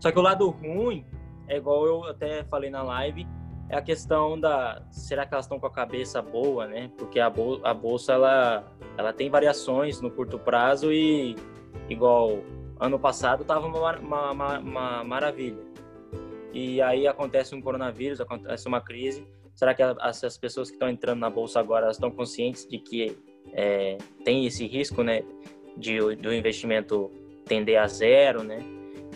Só 0.00 0.10
que 0.10 0.18
o 0.18 0.22
lado 0.22 0.48
ruim 0.50 1.04
é 1.48 1.56
igual 1.56 1.86
eu 1.86 2.04
até 2.04 2.44
falei 2.44 2.70
na 2.70 2.82
live, 2.82 3.26
é 3.68 3.76
a 3.76 3.82
questão 3.82 4.38
da 4.38 4.82
será 4.90 5.26
que 5.26 5.34
elas 5.34 5.46
estão 5.46 5.58
com 5.58 5.66
a 5.66 5.70
cabeça 5.70 6.20
boa, 6.20 6.66
né? 6.66 6.90
Porque 6.98 7.18
a, 7.18 7.30
bol 7.30 7.60
a 7.64 7.72
bolsa 7.72 8.12
ela 8.12 8.64
ela 8.96 9.12
tem 9.12 9.30
variações 9.30 10.00
no 10.00 10.10
curto 10.10 10.38
prazo 10.38 10.92
e 10.92 11.34
igual 11.88 12.40
ano 12.78 12.98
passado 12.98 13.42
estava 13.42 13.66
uma, 13.66 13.98
uma, 13.98 14.30
uma, 14.30 14.58
uma, 14.58 15.04
maravilha. 15.04 15.62
E 16.52 16.80
aí 16.82 17.06
acontece 17.06 17.54
um 17.54 17.60
coronavírus, 17.60 18.20
acontece 18.20 18.68
uma 18.68 18.80
crise. 18.80 19.26
Será 19.54 19.74
que 19.74 19.82
as, 19.82 20.22
as 20.22 20.36
pessoas 20.36 20.68
que 20.68 20.74
estão 20.74 20.88
entrando 20.88 21.20
na 21.20 21.30
bolsa 21.30 21.58
agora 21.58 21.90
estão 21.90 22.10
conscientes 22.10 22.66
de 22.66 22.78
que 22.78 23.16
é, 23.52 23.98
tem 24.24 24.46
esse 24.46 24.66
risco, 24.66 25.02
né, 25.02 25.22
de 25.76 25.98
do 26.16 26.32
investimento 26.32 27.10
tender 27.46 27.80
a 27.80 27.86
zero, 27.86 28.42
né? 28.42 28.58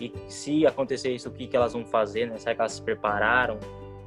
E 0.00 0.12
se 0.28 0.64
acontecer 0.64 1.12
isso, 1.12 1.28
o 1.28 1.32
que, 1.32 1.46
que 1.46 1.56
elas 1.56 1.72
vão 1.72 1.84
fazer, 1.84 2.26
né? 2.26 2.38
Será 2.38 2.54
que 2.54 2.60
elas 2.60 2.72
se 2.72 2.82
prepararam? 2.82 3.58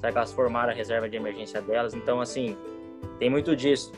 Será 0.02 0.12
que 0.12 0.18
elas 0.18 0.34
formaram 0.34 0.72
a 0.72 0.76
reserva 0.76 1.08
de 1.08 1.16
emergência 1.16 1.62
delas? 1.62 1.94
Então, 1.94 2.20
assim, 2.20 2.58
tem 3.20 3.30
muito 3.30 3.56
disso. 3.56 3.92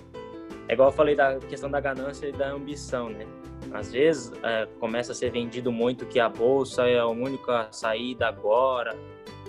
É 0.68 0.74
igual 0.74 0.89
eu 0.89 0.94
falei 0.94 1.16
da 1.16 1.39
questão 1.39 1.72
da 1.72 1.80
ganância 1.80 2.28
e 2.28 2.34
da 2.34 2.52
ambição, 2.52 3.10
né? 3.10 3.26
Às 3.72 3.92
vezes 3.94 4.34
é, 4.44 4.68
começa 4.82 5.13
a 5.13 5.16
ser 5.16 5.32
vendido 5.32 5.72
muito 5.72 6.06
que 6.06 6.20
a 6.20 6.28
bolsa 6.28 6.88
é 6.89 7.00
a 7.00 7.08
única 7.08 7.70
saída 7.72 8.28
agora, 8.28 8.94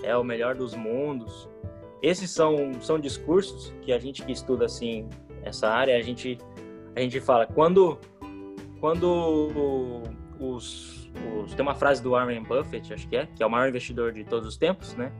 é 0.01 0.15
o 0.15 0.23
melhor 0.23 0.55
dos 0.55 0.73
mundos. 0.73 1.49
Esses 2.01 2.31
são, 2.31 2.73
são 2.81 2.97
discursos 2.97 3.73
que 3.81 3.91
a 3.91 3.99
gente 3.99 4.23
que 4.23 4.31
estuda 4.31 4.65
assim 4.65 5.09
essa 5.43 5.67
área, 5.67 5.97
a 5.97 6.01
gente 6.01 6.37
a 6.95 7.01
gente 7.01 7.19
fala 7.19 7.45
quando 7.45 7.99
quando 8.79 10.01
os 10.39 10.95
os, 11.43 11.53
tem 11.53 11.63
uma 11.63 11.75
frase 11.75 12.01
do 12.01 12.11
Warren 12.11 12.43
Buffett, 12.43 12.93
acho 12.93 13.07
que 13.07 13.15
é, 13.15 13.25
que 13.25 13.41
é 13.41 13.45
o 13.45 13.49
maior 13.49 13.69
investidor 13.69 14.11
de 14.11 14.23
todos 14.23 14.47
os 14.47 14.57
tempos, 14.57 14.93
né? 14.95 15.11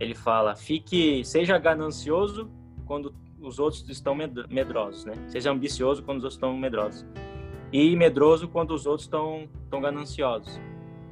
Ele 0.00 0.14
fala: 0.14 0.56
fique, 0.56 1.22
seja 1.24 1.58
ganancioso 1.58 2.50
quando 2.86 3.14
os 3.40 3.58
outros 3.58 3.88
estão 3.88 4.14
medrosos, 4.14 5.04
né? 5.04 5.12
Seja 5.28 5.50
ambicioso 5.52 6.02
quando 6.02 6.18
os 6.18 6.24
outros 6.24 6.36
estão 6.36 6.56
medrosos. 6.56 7.06
E 7.72 7.94
medroso 7.94 8.48
quando 8.48 8.72
os 8.72 8.86
outros 8.86 9.06
estão, 9.06 9.48
estão 9.62 9.80
gananciosos. 9.80 10.60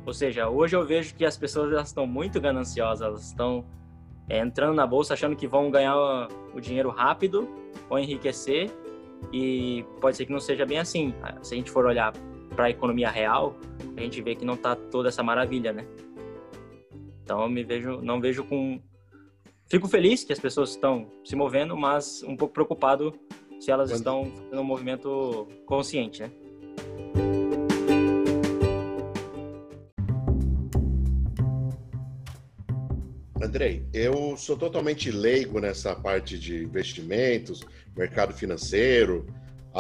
Ou 0.05 0.12
seja, 0.12 0.48
hoje 0.48 0.74
eu 0.74 0.85
vejo 0.85 1.14
que 1.14 1.24
as 1.24 1.37
pessoas 1.37 1.70
elas 1.70 1.88
estão 1.88 2.07
muito 2.07 2.40
gananciosas, 2.40 3.07
elas 3.07 3.27
estão 3.27 3.64
é, 4.29 4.38
entrando 4.38 4.74
na 4.74 4.87
bolsa 4.87 5.14
achando 5.14 5.37
que 5.37 5.46
vão 5.46 5.70
ganhar 5.70 5.96
o 6.55 6.61
dinheiro 6.61 6.88
rápido 6.88 7.48
ou 7.88 7.98
enriquecer 7.98 8.70
e 9.33 9.85
pode 10.01 10.16
ser 10.16 10.27
que 10.27 10.33
não 10.33 10.40
seja 10.40 10.64
bem 10.64 10.79
assim. 10.79 11.14
Se 11.42 11.55
a 11.55 11.57
gente 11.57 11.70
for 11.70 11.87
olhar 11.87 12.12
para 12.55 12.66
a 12.66 12.70
economia 12.70 13.11
real, 13.11 13.55
a 13.96 14.01
gente 14.01 14.20
vê 14.22 14.35
que 14.35 14.44
não 14.44 14.55
está 14.55 14.74
toda 14.74 15.09
essa 15.09 15.22
maravilha, 15.22 15.72
né? 15.72 15.87
Então 17.28 17.42
eu 17.42 17.48
me 17.50 17.62
vejo, 17.62 18.00
não 18.00 18.22
vejo 18.22 18.42
com 18.42 18.80
fico 19.66 19.86
feliz 19.86 20.24
que 20.24 20.32
as 20.32 20.38
pessoas 20.40 20.70
estão 20.70 21.10
se 21.22 21.36
movendo, 21.36 21.76
mas 21.76 22.22
um 22.22 22.34
pouco 22.34 22.54
preocupado 22.54 23.12
se 23.60 23.70
elas 23.70 23.90
Quando... 23.90 23.98
estão 23.98 24.24
fazendo 24.24 24.60
um 24.62 24.64
movimento 24.64 25.46
consciente, 25.66 26.22
né? 26.22 26.30
Andrei, 33.42 33.84
eu 33.92 34.34
sou 34.38 34.56
totalmente 34.56 35.10
leigo 35.10 35.60
nessa 35.60 35.94
parte 35.94 36.38
de 36.38 36.64
investimentos, 36.64 37.62
mercado 37.94 38.32
financeiro, 38.32 39.26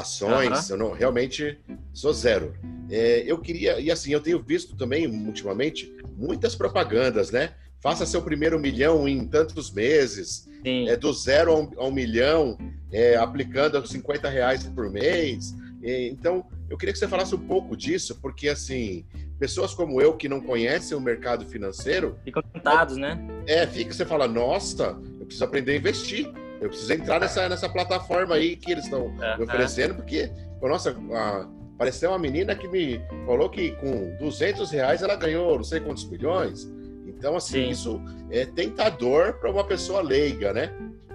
ações, 0.00 0.70
eu 0.70 0.76
não, 0.76 0.92
realmente 0.92 1.58
sou 1.92 2.12
zero. 2.12 2.54
É, 2.90 3.22
eu 3.26 3.38
queria, 3.38 3.80
e 3.80 3.90
assim, 3.90 4.12
eu 4.12 4.20
tenho 4.20 4.42
visto 4.42 4.76
também, 4.76 5.06
ultimamente, 5.06 5.94
muitas 6.16 6.54
propagandas, 6.54 7.30
né? 7.30 7.52
Faça 7.80 8.06
seu 8.06 8.22
primeiro 8.22 8.58
milhão 8.58 9.06
em 9.06 9.26
tantos 9.26 9.70
meses, 9.70 10.48
é, 10.64 10.96
do 10.96 11.12
zero 11.12 11.52
a 11.52 11.56
um, 11.56 11.70
a 11.76 11.86
um 11.86 11.92
milhão, 11.92 12.58
é, 12.92 13.16
aplicando 13.16 13.84
50 13.86 14.28
reais 14.28 14.64
por 14.64 14.90
mês. 14.90 15.54
É, 15.82 16.08
então, 16.08 16.44
eu 16.68 16.76
queria 16.76 16.92
que 16.92 16.98
você 16.98 17.06
falasse 17.06 17.34
um 17.34 17.46
pouco 17.46 17.76
disso, 17.76 18.18
porque, 18.20 18.48
assim, 18.48 19.04
pessoas 19.38 19.72
como 19.74 20.00
eu 20.00 20.16
que 20.16 20.28
não 20.28 20.40
conhecem 20.40 20.96
o 20.96 21.00
mercado 21.00 21.46
financeiro... 21.46 22.18
Ficam 22.24 22.42
tentados, 22.42 22.96
né? 22.96 23.18
É, 23.46 23.66
fica, 23.66 23.92
você 23.92 24.04
fala, 24.04 24.26
nossa, 24.26 24.98
eu 25.20 25.26
preciso 25.26 25.44
aprender 25.44 25.72
a 25.72 25.76
investir. 25.76 26.32
Eu 26.60 26.68
preciso 26.68 26.92
entrar 26.92 27.20
nessa, 27.20 27.48
nessa 27.48 27.68
plataforma 27.68 28.34
aí 28.34 28.56
que 28.56 28.72
eles 28.72 28.84
estão 28.84 29.10
me 29.10 29.44
oferecendo, 29.44 29.94
porque, 29.94 30.30
nossa, 30.60 30.96
a, 31.12 31.48
apareceu 31.74 32.10
uma 32.10 32.18
menina 32.18 32.56
que 32.56 32.66
me 32.66 33.00
falou 33.24 33.48
que 33.48 33.70
com 33.76 34.16
200 34.18 34.70
reais 34.72 35.02
ela 35.02 35.14
ganhou 35.14 35.56
não 35.56 35.64
sei 35.64 35.78
quantos 35.78 36.04
milhões. 36.10 36.68
Então, 37.06 37.36
assim, 37.36 37.64
Sim. 37.64 37.70
isso 37.70 38.02
é 38.30 38.44
tentador 38.44 39.34
para 39.34 39.50
uma 39.50 39.64
pessoa 39.64 40.02
leiga, 40.02 40.52
né? 40.52 40.72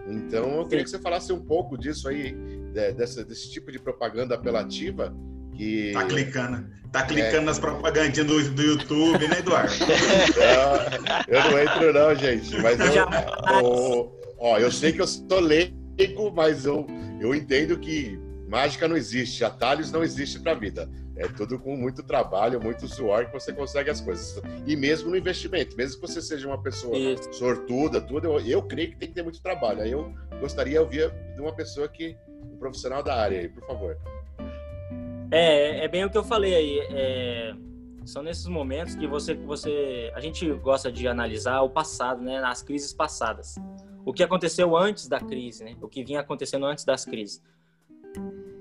Então, 0.08 0.60
eu 0.60 0.64
queria 0.66 0.80
Sim. 0.80 0.84
que 0.86 0.90
você 0.92 1.00
falasse 1.00 1.32
um 1.32 1.40
pouco 1.40 1.78
disso 1.78 2.08
aí, 2.08 2.34
dessa, 2.96 3.24
desse 3.24 3.52
tipo 3.52 3.72
de 3.72 3.80
propaganda 3.80 4.36
apelativa 4.36 5.14
que... 5.56 5.92
Tá 5.94 6.06
clicando. 6.06 6.66
Tá 6.92 7.04
clicando 7.04 7.38
é... 7.38 7.42
nas 7.42 7.60
propagandinhas 7.60 8.28
do, 8.28 8.50
do 8.52 8.62
YouTube, 8.62 9.28
né, 9.28 9.40
Eduardo? 9.40 9.74
eu 11.28 11.52
não 11.52 11.60
entro 11.60 11.94
não, 11.94 12.16
gente. 12.16 12.62
Mas 12.62 12.80
eu, 12.80 12.86
eu, 13.60 14.20
Ó, 14.44 14.58
eu 14.58 14.70
sei 14.70 14.92
que 14.92 15.02
eu 15.02 15.08
sou 15.08 15.40
leigo, 15.40 16.30
mas 16.36 16.66
eu, 16.66 16.86
eu 17.22 17.34
entendo 17.34 17.80
que 17.80 18.20
mágica 18.50 18.90
não 18.90 18.98
existe, 18.98 19.42
atalhos 19.42 19.90
não 19.90 20.04
existe 20.04 20.38
para 20.38 20.52
a 20.52 20.56
vida. 20.56 20.90
É 21.16 21.30
tudo 21.30 21.58
com 21.58 21.78
muito 21.78 22.04
trabalho, 22.04 22.62
muito 22.62 22.86
suor 22.86 23.28
que 23.28 23.32
você 23.32 23.54
consegue 23.54 23.90
as 23.90 24.02
coisas. 24.02 24.42
E 24.68 24.76
mesmo 24.76 25.12
no 25.12 25.16
investimento, 25.16 25.78
mesmo 25.78 26.02
que 26.02 26.08
você 26.08 26.22
seja 26.22 26.46
uma 26.46 26.62
pessoa 26.62 26.98
Isso. 26.98 27.32
sortuda, 27.32 28.02
tudo, 28.02 28.28
eu, 28.28 28.40
eu 28.42 28.62
creio 28.64 28.90
que 28.90 28.98
tem 28.98 29.08
que 29.08 29.16
ter 29.16 29.24
muito 29.24 29.42
trabalho. 29.42 29.82
Aí 29.82 29.92
eu 29.92 30.14
gostaria 30.42 30.74
de 30.74 30.80
ouvir 30.80 31.10
de 31.36 31.40
uma 31.40 31.54
pessoa 31.54 31.88
que, 31.88 32.18
um 32.44 32.58
profissional 32.58 33.02
da 33.02 33.16
área 33.16 33.40
aí, 33.40 33.48
por 33.48 33.66
favor. 33.66 33.98
É, 35.32 35.86
é 35.86 35.88
bem 35.88 36.04
o 36.04 36.10
que 36.10 36.18
eu 36.18 36.24
falei 36.24 36.54
aí. 36.54 36.80
É, 36.92 37.54
são 38.04 38.22
nesses 38.22 38.48
momentos 38.48 38.94
que 38.94 39.08
você, 39.08 39.36
você, 39.36 40.12
a 40.14 40.20
gente 40.20 40.52
gosta 40.56 40.92
de 40.92 41.08
analisar 41.08 41.62
o 41.62 41.70
passado, 41.70 42.22
né, 42.22 42.42
nas 42.42 42.62
crises 42.62 42.92
passadas 42.92 43.56
o 44.06 44.14
que 44.14 44.24
aconteceu 44.24 44.76
antes 44.76 45.08
da 45.08 45.20
crise, 45.20 45.64
né? 45.64 45.76
O 45.82 45.88
que 45.88 46.04
vinha 46.04 46.20
acontecendo 46.20 46.66
antes 46.66 46.84
das 46.84 47.06
crises. 47.06 47.42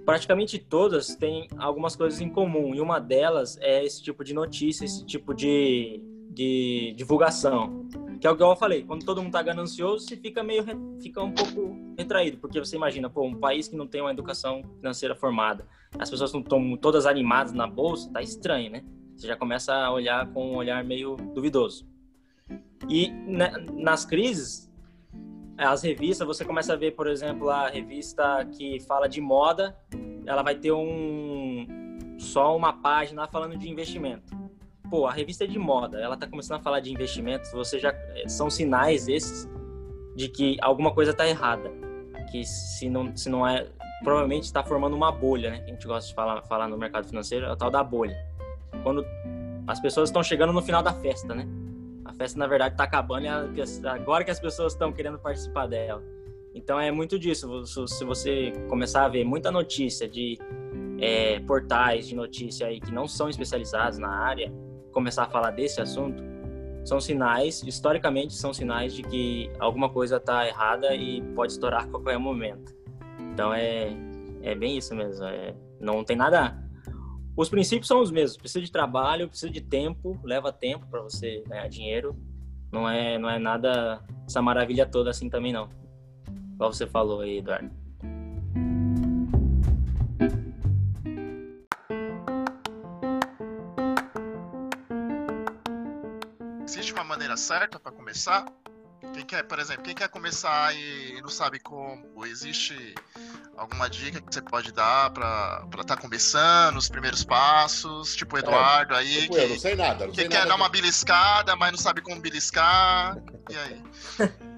Praticamente 0.05 0.59
todas 0.59 1.15
têm 1.15 1.49
algumas 1.57 1.95
coisas 1.95 2.21
em 2.21 2.29
comum 2.29 2.75
e 2.75 2.81
uma 2.81 2.99
delas 2.99 3.57
é 3.61 3.85
esse 3.85 4.03
tipo 4.03 4.25
de 4.25 4.35
notícia, 4.35 4.85
esse 4.85 5.05
tipo 5.05 5.33
de, 5.33 6.01
de 6.31 6.93
divulgação. 6.97 7.87
Que 8.21 8.27
é 8.27 8.31
o 8.31 8.37
que 8.37 8.43
eu 8.43 8.55
falei, 8.55 8.85
quando 8.85 9.05
todo 9.05 9.19
mundo 9.19 9.29
está 9.29 9.43
ganancioso, 9.43 10.07
você 10.07 10.17
fica 10.17 10.43
meio 10.45 10.65
fica 11.01 11.21
um 11.23 11.33
pouco 11.33 11.77
retraído, 11.99 12.39
porque 12.39 12.59
você 12.59 12.77
imagina, 12.77 13.11
pô, 13.11 13.27
um 13.27 13.35
país 13.35 13.67
que 13.67 13.77
não 13.77 13.87
tem 13.87 14.01
uma 14.01 14.13
educação 14.13 14.63
financeira 14.77 15.15
formada, 15.15 15.67
as 15.99 16.09
pessoas 16.09 16.33
não 16.33 16.41
estão 16.41 16.77
todas 16.77 17.05
animadas 17.05 17.53
na 17.53 17.67
bolsa, 17.67 18.11
tá 18.13 18.23
estranho, 18.23 18.71
né? 18.71 18.85
Você 19.17 19.27
já 19.27 19.37
começa 19.37 19.75
a 19.75 19.93
olhar 19.93 20.27
com 20.33 20.53
um 20.53 20.57
olhar 20.57 20.85
meio 20.85 21.17
duvidoso. 21.35 21.87
E 22.89 23.11
na, 23.27 23.59
nas 23.73 24.05
crises, 24.05 24.72
as 25.63 25.83
revistas, 25.83 26.27
você 26.27 26.45
começa 26.45 26.73
a 26.73 26.77
ver, 26.77 26.93
por 26.93 27.07
exemplo, 27.07 27.51
a 27.51 27.69
revista 27.69 28.45
que 28.57 28.81
fala 28.81 29.09
de 29.09 29.21
moda, 29.21 29.77
ela 30.27 30.43
vai 30.43 30.55
ter 30.55 30.73
um 30.73 31.67
só 32.19 32.57
uma 32.57 32.73
página 32.73 33.27
falando 33.27 33.57
de 33.57 33.69
investimento. 33.69 34.33
Pô, 34.89 35.07
a 35.07 35.13
revista 35.13 35.45
é 35.45 35.47
de 35.47 35.59
moda, 35.59 35.99
ela 36.01 36.15
está 36.15 36.27
começando 36.27 36.61
a 36.61 36.63
falar 36.63 36.81
de 36.81 36.93
investimentos, 36.93 37.51
você 37.53 37.79
já 37.79 37.95
são 38.27 38.51
sinais 38.51 39.09
esses 39.09 39.49
de 40.15 40.29
que 40.29 40.59
alguma 40.61 40.93
coisa 40.93 41.13
está 41.13 41.27
errada, 41.27 41.71
que 42.31 42.45
se 42.45 42.89
não 42.89 43.17
se 43.17 43.29
não 43.29 43.47
é, 43.47 43.67
provavelmente 44.05 44.45
está 44.45 44.63
formando 44.63 44.95
uma 44.95 45.11
bolha, 45.11 45.51
né? 45.51 45.59
Que 45.61 45.71
a 45.71 45.75
gente 45.75 45.87
gosta 45.87 46.09
de 46.09 46.15
falar 46.15 46.43
falar 46.43 46.69
no 46.69 46.77
mercado 46.77 47.07
financeiro, 47.07 47.47
é 47.47 47.53
o 47.53 47.57
tal 47.57 47.71
da 47.71 47.83
bolha. 47.83 48.17
Quando 48.83 49.05
as 49.67 49.81
pessoas 49.81 50.09
estão 50.09 50.23
chegando 50.23 50.53
no 50.53 50.61
final 50.61 50.83
da 50.83 50.93
festa, 50.93 51.35
né? 51.35 51.47
A 52.13 52.15
festa, 52.15 52.39
na 52.39 52.47
verdade, 52.47 52.75
está 52.75 52.85
acabando 52.85 53.25
e 53.25 53.87
agora 53.89 54.23
que 54.23 54.31
as 54.31 54.39
pessoas 54.39 54.75
estão 54.75 54.93
querendo 54.93 55.19
participar 55.19 55.67
dela. 55.67 56.03
Então 56.55 56.79
é 56.79 56.91
muito 56.91 57.19
disso. 57.19 57.65
Se 57.87 58.05
você 58.05 58.53
começar 58.69 59.07
a 59.07 59.09
ver 59.09 59.25
muita 59.25 59.51
notícia 59.51 60.07
de 60.07 60.39
é, 61.01 61.41
portais 61.41 62.07
de 62.07 62.15
notícia 62.15 62.67
aí 62.67 62.81
que 62.81 62.93
não 62.93 63.09
são 63.09 63.31
especializados 63.31 63.99
na 63.99 64.11
área, 64.11 64.53
começar 64.93 65.25
a 65.25 65.27
falar 65.27 65.53
desse 65.53 65.81
assunto, 65.81 66.23
são 66.85 67.01
sinais, 67.01 67.63
historicamente, 67.63 68.35
são 68.35 68.53
sinais 68.53 68.93
de 68.93 69.03
que 69.03 69.51
alguma 69.59 69.89
coisa 69.89 70.19
está 70.19 70.47
errada 70.47 70.95
e 70.95 71.23
pode 71.35 71.53
estourar 71.53 71.85
a 71.85 71.87
qualquer 71.87 72.19
momento. 72.19 72.75
Então 73.33 73.55
é, 73.55 73.97
é 74.43 74.55
bem 74.55 74.77
isso 74.77 74.95
mesmo. 74.95 75.25
É, 75.25 75.55
não 75.81 76.05
tem 76.05 76.17
nada. 76.17 76.62
Os 77.35 77.49
princípios 77.49 77.89
são 77.89 78.01
os 78.01 78.11
mesmos. 78.11 78.37
Precisa 78.37 78.65
de 78.65 78.71
trabalho, 78.71 79.29
precisa 79.29 79.51
de 79.51 79.61
tempo, 79.61 80.19
leva 80.23 80.53
tempo 80.53 80.87
para 80.87 81.01
você 81.01 81.43
ganhar 81.47 81.67
dinheiro. 81.69 82.15
Não 82.71 82.89
é, 82.89 83.19
não 83.19 83.29
é 83.29 83.39
nada 83.39 84.03
essa 84.27 84.43
maravilha 84.43 84.87
toda 84.87 85.11
assim 85.11 85.31
também 85.31 85.53
não. 85.53 85.69
Igual 86.55 86.73
você 86.73 86.87
falou 86.87 87.21
aí, 87.21 87.39
Eduardo. 87.39 87.71
Existe 96.65 96.93
uma 96.93 97.05
maneira 97.05 97.37
certa 97.37 97.79
para 97.79 97.93
começar? 97.93 98.47
Quem 99.13 99.25
quer, 99.25 99.43
por 99.43 99.59
exemplo, 99.59 99.83
quem 99.83 99.95
quer 99.95 100.09
começar 100.09 100.75
e 100.77 101.21
não 101.21 101.29
sabe 101.29 101.59
como, 101.59 102.25
existe 102.25 102.95
alguma 103.57 103.91
dica 103.91 104.21
que 104.21 104.33
você 104.33 104.41
pode 104.41 104.73
dar 104.73 105.11
para 105.11 105.67
estar 105.81 105.97
tá 105.97 105.97
começando, 105.97 106.77
os 106.77 106.89
primeiros 106.89 107.25
passos, 107.25 108.15
tipo 108.15 108.37
o 108.37 108.39
é, 108.39 108.43
Eduardo 108.43 108.95
é, 108.95 108.99
aí, 108.99 109.23
tipo 109.23 109.35
que, 109.35 109.41
eu 109.41 109.49
não 109.49 109.59
sei 109.59 109.75
nada, 109.75 110.05
não 110.07 110.13
que 110.13 110.21
sei 110.21 110.29
quer 110.29 110.39
nada 110.39 110.49
dar 110.51 110.55
uma 110.55 110.69
beliscada, 110.69 111.57
mas 111.57 111.73
não 111.73 111.79
sabe 111.79 112.01
como 112.01 112.21
beliscar, 112.21 113.19
e 113.51 113.57
aí? 113.57 113.83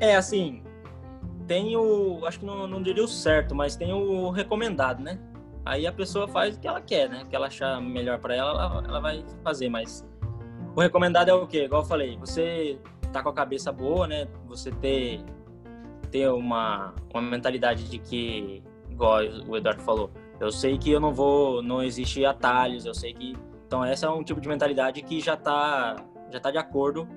É, 0.00 0.16
assim, 0.16 0.64
tem 1.46 1.76
o, 1.76 2.26
acho 2.26 2.40
que 2.40 2.44
não, 2.44 2.66
não 2.66 2.82
diria 2.82 3.04
o 3.04 3.08
certo, 3.08 3.54
mas 3.54 3.76
tem 3.76 3.92
o 3.92 4.30
recomendado, 4.30 5.00
né? 5.00 5.16
Aí 5.64 5.86
a 5.86 5.92
pessoa 5.92 6.26
faz 6.26 6.56
o 6.56 6.60
que 6.60 6.66
ela 6.66 6.80
quer, 6.80 7.08
né? 7.08 7.22
O 7.22 7.28
que 7.28 7.36
ela 7.36 7.46
achar 7.46 7.80
melhor 7.80 8.18
para 8.18 8.34
ela, 8.34 8.50
ela, 8.50 8.84
ela 8.84 9.00
vai 9.00 9.24
fazer, 9.44 9.68
mas 9.68 10.04
o 10.74 10.80
recomendado 10.80 11.28
é 11.28 11.34
o 11.34 11.46
quê? 11.46 11.64
Igual 11.64 11.82
eu 11.82 11.86
falei, 11.86 12.16
você 12.16 12.78
tá 13.12 13.22
com 13.22 13.28
a 13.28 13.34
cabeça 13.34 13.70
boa, 13.70 14.06
né? 14.06 14.26
Você 14.46 14.70
ter 14.70 15.24
ter 16.10 16.28
uma, 16.28 16.94
uma 17.12 17.22
mentalidade 17.22 17.88
de 17.88 17.98
que, 17.98 18.62
igual 18.90 19.20
o 19.48 19.56
Eduardo 19.56 19.82
falou, 19.82 20.10
eu 20.38 20.52
sei 20.52 20.76
que 20.76 20.90
eu 20.90 21.00
não 21.00 21.12
vou, 21.12 21.62
não 21.62 21.82
existe 21.82 22.24
atalhos, 22.24 22.84
eu 22.84 22.94
sei 22.94 23.14
que. 23.14 23.34
Então, 23.66 23.82
essa 23.82 24.06
é 24.06 24.10
um 24.10 24.22
tipo 24.22 24.38
de 24.38 24.46
mentalidade 24.46 25.00
que 25.00 25.20
já 25.20 25.34
está 25.34 25.96
já 26.30 26.40
tá 26.40 26.50
de 26.50 26.58
acordo 26.58 27.08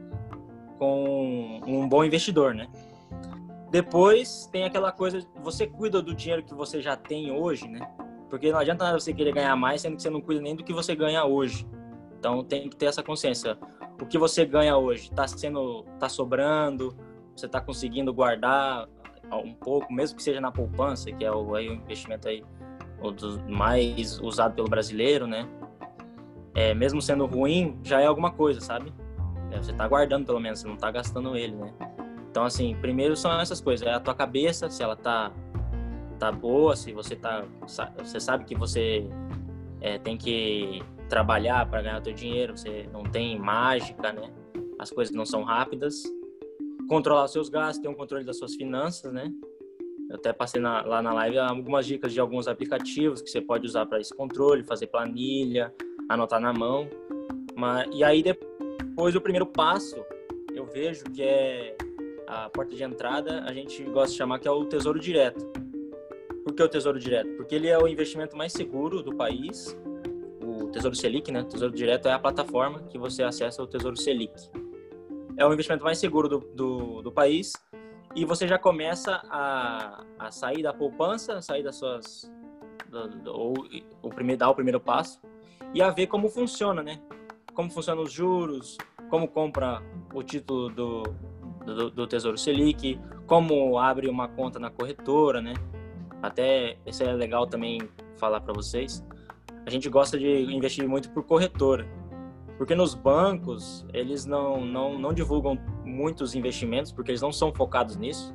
com 0.78 1.62
um 1.66 1.88
bom 1.88 2.04
investidor, 2.04 2.54
né? 2.54 2.68
Depois 3.70 4.48
tem 4.52 4.64
aquela 4.64 4.92
coisa, 4.92 5.26
você 5.42 5.68
cuida 5.68 6.02
do 6.02 6.14
dinheiro 6.14 6.44
que 6.44 6.54
você 6.54 6.82
já 6.82 6.96
tem 6.96 7.32
hoje, 7.32 7.68
né? 7.68 7.80
Porque 8.30 8.52
não 8.52 8.60
adianta 8.60 8.86
nada 8.86 9.00
você 9.00 9.14
querer 9.14 9.34
ganhar 9.34 9.56
mais, 9.56 9.82
sendo 9.82 9.96
que 9.96 10.02
você 10.02 10.10
não 10.10 10.22
cuida 10.22 10.42
nem 10.42 10.56
do 10.56 10.64
que 10.64 10.74
você 10.74 10.96
ganha 10.96 11.26
hoje. 11.26 11.68
Então 12.26 12.44
tem 12.44 12.68
que 12.68 12.76
ter 12.76 12.88
essa 12.88 13.04
consciência. 13.04 13.56
O 14.02 14.06
que 14.08 14.18
você 14.18 14.48
ganha 14.48 14.76
hoje 14.76 15.04
está 15.04 15.28
sendo, 15.28 15.86
tá 16.00 16.10
sobrando, 16.10 16.98
você 17.36 17.46
está 17.46 17.62
conseguindo 17.62 18.12
guardar 18.12 18.90
um 19.32 19.54
pouco, 19.54 19.94
mesmo 19.94 20.18
que 20.18 20.24
seja 20.24 20.42
na 20.42 20.52
poupança, 20.52 21.12
que 21.12 21.24
é 21.24 21.32
o, 21.32 21.54
aí, 21.54 21.70
o 21.70 21.74
investimento 21.74 22.28
aí 22.28 22.44
mais 23.48 24.20
usado 24.22 24.56
pelo 24.56 24.68
brasileiro, 24.68 25.28
né? 25.28 25.48
É, 26.56 26.74
mesmo 26.74 27.00
sendo 27.00 27.28
ruim, 27.28 27.80
já 27.84 28.02
é 28.02 28.08
alguma 28.08 28.32
coisa, 28.32 28.60
sabe? 28.60 28.92
É, 29.52 29.62
você 29.62 29.70
está 29.70 29.88
guardando 29.88 30.26
pelo 30.26 30.40
menos, 30.40 30.62
você 30.62 30.68
não 30.68 30.74
está 30.74 30.90
gastando 30.90 31.38
ele, 31.38 31.56
né? 31.56 31.72
Então, 32.32 32.44
assim, 32.44 32.76
primeiro 32.82 33.16
são 33.16 33.40
essas 33.40 33.62
coisas, 33.62 33.86
é 33.86 33.94
a 33.94 34.00
tua 34.00 34.16
cabeça, 34.16 34.68
se 34.68 34.82
ela 34.82 34.96
tá, 34.96 35.32
tá 36.18 36.32
boa, 36.32 36.76
se 36.76 36.92
você 36.92 37.16
tá, 37.16 37.46
você 38.00 38.20
sabe 38.20 38.46
que 38.46 38.56
você 38.56 39.08
é, 39.80 40.00
tem 40.00 40.18
que 40.18 40.82
trabalhar 41.10 41.70
para 41.70 41.82
ganhar 41.82 42.02
teu 42.02 42.14
dinheiro, 42.14 42.58
você 42.58 42.88
não 42.92 43.04
tem 43.04 43.38
mágica, 43.40 44.12
né? 44.12 44.34
As 44.80 44.90
coisas 44.90 45.16
não 45.16 45.26
são 45.26 45.44
rápidas 45.44 46.04
controlar 46.88 47.28
seus 47.28 47.50
gastos, 47.50 47.82
ter 47.82 47.88
um 47.88 47.94
controle 47.94 48.24
das 48.24 48.38
suas 48.38 48.56
finanças, 48.56 49.12
né? 49.12 49.32
Eu 50.10 50.18
até 50.18 50.32
passei 50.32 50.62
na, 50.62 50.84
lá 50.86 51.02
na 51.02 51.14
live 51.14 51.40
algumas 51.40 51.86
dicas 51.86 52.14
de 52.14 52.20
alguns 52.20 52.48
aplicativos 52.48 53.22
que 53.22 53.30
você 53.30 53.42
pode 53.42 53.66
usar 53.66 53.86
para 53.86 54.00
esse 54.00 54.14
controle, 54.14 54.64
fazer 54.64 54.88
planilha, 54.88 55.74
anotar 56.08 56.40
na 56.40 56.54
mão. 56.54 56.88
Mas, 57.56 57.90
e 57.94 58.04
aí 58.04 58.22
depois 58.22 59.16
o 59.16 59.22
primeiro 59.22 59.46
passo, 59.46 60.04
eu 60.54 60.66
vejo 60.66 61.06
que 61.06 61.24
é 61.24 61.76
a 62.28 62.50
porta 62.50 62.76
de 62.76 62.84
entrada, 62.84 63.44
a 63.44 63.54
gente 63.54 63.84
gosta 63.86 64.12
de 64.12 64.18
chamar 64.18 64.40
que 64.40 64.48
é 64.48 64.52
o 64.52 64.66
Tesouro 64.66 65.00
Direto. 65.00 65.46
Por 66.44 66.54
que 66.54 66.62
o 66.62 66.70
Tesouro 66.70 67.00
Direto? 67.00 67.36
Porque 67.38 67.56
ele 67.56 67.68
é 67.68 67.78
o 67.78 67.88
investimento 67.88 68.38
mais 68.38 68.54
seguro 68.54 69.02
do 69.02 69.16
país. 69.16 69.76
Tesouro 70.76 70.94
Selic, 70.94 71.32
né? 71.32 71.42
Tesouro 71.46 71.74
Direto 71.74 72.10
é 72.10 72.12
a 72.12 72.20
plataforma 72.20 72.84
que 72.90 72.98
você 72.98 73.24
acessa 73.24 73.64
o 73.64 73.68
Tesouro 73.68 73.96
Selic 73.96 74.34
é 75.38 75.46
o 75.46 75.54
investimento 75.54 75.86
mais 75.86 75.98
seguro 75.98 76.28
do, 76.28 76.40
do, 76.40 77.02
do 77.02 77.12
país 77.14 77.54
e 78.14 78.26
você 78.26 78.46
já 78.46 78.60
começa 78.60 79.22
a, 79.30 80.04
a 80.20 80.32
sair 80.32 80.62
da 80.62 80.74
poupança, 80.74 81.42
sair 81.42 81.64
das 81.64 81.78
suas 81.78 82.30
ou 83.26 83.54
o 84.02 84.10
primeiro 84.10 84.40
dar 84.40 84.50
o 84.50 84.56
primeiro 84.56 84.80
passo 84.82 85.22
e 85.74 85.82
a 85.82 85.92
ver 85.92 86.08
como 86.08 86.28
funciona, 86.28 86.84
né? 86.84 87.00
Como 87.54 87.70
funcionam 87.70 88.04
os 88.04 88.12
juros, 88.12 88.78
como 89.10 89.30
compra 89.30 89.82
o 90.14 90.24
título 90.24 90.70
do, 90.70 91.04
do, 91.66 91.90
do 91.90 92.06
Tesouro 92.06 92.38
Selic, 92.38 93.00
como 93.26 93.80
abre 93.80 94.10
uma 94.10 94.28
conta 94.28 94.60
na 94.60 94.70
corretora, 94.70 95.42
né? 95.42 95.54
Até 96.22 96.78
isso 96.86 97.02
é 97.02 97.14
legal 97.14 97.48
também 97.48 97.80
falar 98.18 98.42
para 98.42 98.54
vocês. 98.54 99.02
A 99.66 99.70
gente 99.70 99.90
gosta 99.90 100.18
de 100.18 100.28
investir 100.54 100.88
muito 100.88 101.10
por 101.10 101.24
corretora. 101.24 101.88
Porque 102.58 102.76
nos 102.76 102.94
bancos, 102.94 103.86
eles 103.94 104.26
não, 104.26 104.66
não, 104.66 104.98
não 104.98 105.14
divulgam 105.14 105.58
muitos 105.84 106.36
investimentos, 106.36 106.92
porque 106.92 107.12
eles 107.12 107.22
não 107.22 107.32
são 107.32 107.54
focados 107.54 107.98
nisso, 107.98 108.34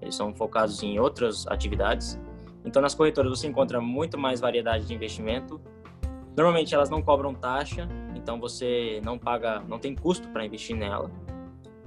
eles 0.00 0.14
são 0.14 0.34
focados 0.34 0.82
em 0.82 0.98
outras 0.98 1.46
atividades. 1.46 2.20
Então, 2.64 2.82
nas 2.82 2.94
corretoras 2.94 3.30
você 3.30 3.46
encontra 3.46 3.80
muito 3.80 4.18
mais 4.18 4.40
variedade 4.40 4.86
de 4.86 4.94
investimento. 4.94 5.60
Normalmente 6.36 6.74
elas 6.74 6.90
não 6.90 7.00
cobram 7.00 7.32
taxa, 7.34 7.88
então 8.14 8.38
você 8.38 9.00
não 9.04 9.18
paga, 9.18 9.60
não 9.68 9.78
tem 9.78 9.94
custo 9.94 10.28
para 10.28 10.44
investir 10.44 10.76
nela. 10.76 11.10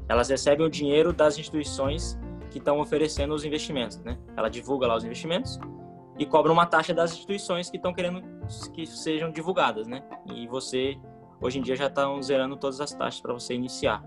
Elas 0.08 0.30
recebem 0.30 0.66
o 0.66 0.70
dinheiro 0.70 1.12
das 1.14 1.38
instituições 1.38 2.18
que 2.50 2.60
estão 2.60 2.80
oferecendo 2.80 3.34
os 3.34 3.44
investimentos, 3.44 3.98
né? 4.00 4.18
Ela 4.38 4.50
divulga 4.50 4.88
lá 4.88 4.96
os 4.96 5.04
investimentos 5.04 5.60
e 6.18 6.26
cobra 6.26 6.52
uma 6.52 6.66
taxa 6.66 6.94
das 6.94 7.14
instituições 7.14 7.70
que 7.70 7.78
estão 7.78 7.94
querendo 7.94 8.22
que 8.74 8.86
sejam 8.86 9.32
divulgadas, 9.32 9.88
né? 9.88 10.04
E 10.34 10.48
você 10.48 10.98
hoje 11.42 11.60
em 11.60 11.62
dia 11.62 11.76
já 11.76 11.88
estão 11.88 12.22
zerando 12.22 12.56
todas 12.56 12.80
as 12.80 12.92
taxas 12.94 13.22
para 13.22 13.34
você 13.34 13.54
iniciar. 13.54 14.04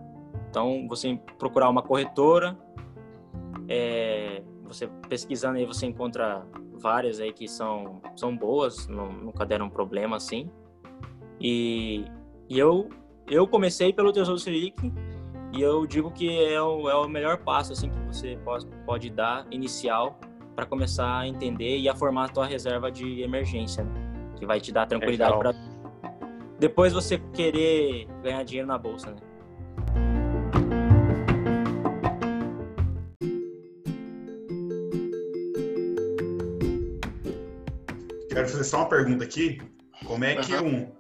Então, 0.48 0.86
você 0.88 1.20
procurar 1.38 1.68
uma 1.68 1.82
corretora, 1.82 2.58
é, 3.68 4.42
você 4.64 4.86
pesquisando 5.08 5.58
aí 5.58 5.66
você 5.66 5.86
encontra 5.86 6.46
várias 6.72 7.20
aí 7.20 7.32
que 7.32 7.46
são, 7.46 8.00
são 8.16 8.34
boas, 8.34 8.86
não, 8.88 9.12
nunca 9.12 9.44
deram 9.44 9.68
problema 9.68 10.16
assim. 10.16 10.50
E, 11.40 12.04
e 12.48 12.58
eu, 12.58 12.88
eu 13.26 13.46
comecei 13.46 13.92
pelo 13.92 14.12
Tesouro 14.12 14.38
Selic 14.38 14.74
e 15.52 15.60
eu 15.60 15.86
digo 15.86 16.10
que 16.10 16.44
é 16.44 16.60
o, 16.60 16.88
é 16.88 16.94
o 16.94 17.08
melhor 17.08 17.38
passo 17.38 17.72
assim 17.72 17.90
que 17.90 17.98
você 18.06 18.36
pode, 18.44 18.66
pode 18.86 19.10
dar 19.10 19.46
inicial 19.50 20.18
para 20.58 20.66
começar 20.66 21.20
a 21.20 21.28
entender 21.28 21.78
e 21.78 21.88
a 21.88 21.94
formar 21.94 22.24
a 22.24 22.28
tua 22.28 22.44
reserva 22.44 22.90
de 22.90 23.22
emergência, 23.22 23.84
né? 23.84 23.92
que 24.36 24.44
vai 24.44 24.60
te 24.60 24.72
dar 24.72 24.86
tranquilidade 24.86 25.38
para 25.38 25.54
depois 26.58 26.92
você 26.92 27.16
querer 27.32 28.08
ganhar 28.24 28.42
dinheiro 28.42 28.66
na 28.66 28.76
bolsa, 28.76 29.12
né? 29.12 29.16
Quero 38.28 38.48
fazer 38.48 38.64
só 38.64 38.78
uma 38.78 38.88
pergunta 38.88 39.22
aqui. 39.22 39.62
Como 40.04 40.24
é 40.24 40.34
que 40.34 40.56
um 40.56 40.90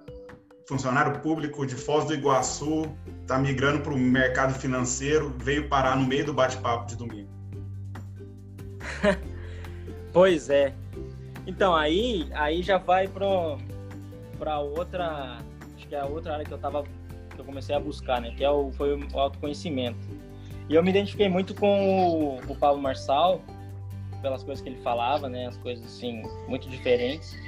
funcionário 0.68 1.18
público 1.20 1.66
de 1.66 1.74
Foz 1.74 2.04
do 2.04 2.14
Iguaçu 2.14 2.82
está 3.22 3.36
migrando 3.40 3.82
para 3.82 3.92
o 3.92 3.98
mercado 3.98 4.54
financeiro, 4.54 5.34
veio 5.36 5.68
parar 5.68 5.96
no 5.96 6.06
meio 6.06 6.24
do 6.24 6.32
bate-papo 6.32 6.86
de 6.86 6.94
domingo? 6.94 7.28
pois 10.12 10.50
é. 10.50 10.74
Então, 11.46 11.74
aí, 11.74 12.28
aí 12.32 12.62
já 12.62 12.78
vai 12.78 13.08
para 13.08 14.58
outra 14.58 15.38
que 15.88 15.94
é 15.94 16.00
a 16.00 16.06
outra 16.06 16.34
área 16.34 16.44
que 16.44 16.52
eu 16.52 16.58
tava 16.58 16.82
que 16.82 17.40
eu 17.40 17.44
comecei 17.44 17.74
a 17.74 17.80
buscar, 17.80 18.20
né, 18.20 18.32
que 18.36 18.44
é 18.44 18.50
o 18.50 18.70
foi 18.72 18.94
o 18.94 19.18
autoconhecimento. 19.18 19.98
E 20.68 20.74
eu 20.74 20.82
me 20.82 20.90
identifiquei 20.90 21.28
muito 21.28 21.54
com 21.54 22.36
o, 22.46 22.52
o 22.52 22.56
Pablo 22.56 22.82
Marçal 22.82 23.40
pelas 24.20 24.42
coisas 24.42 24.62
que 24.62 24.68
ele 24.68 24.80
falava, 24.82 25.28
né, 25.28 25.46
as 25.46 25.56
coisas 25.56 25.84
assim 25.86 26.22
muito 26.46 26.68
diferentes. 26.68 27.38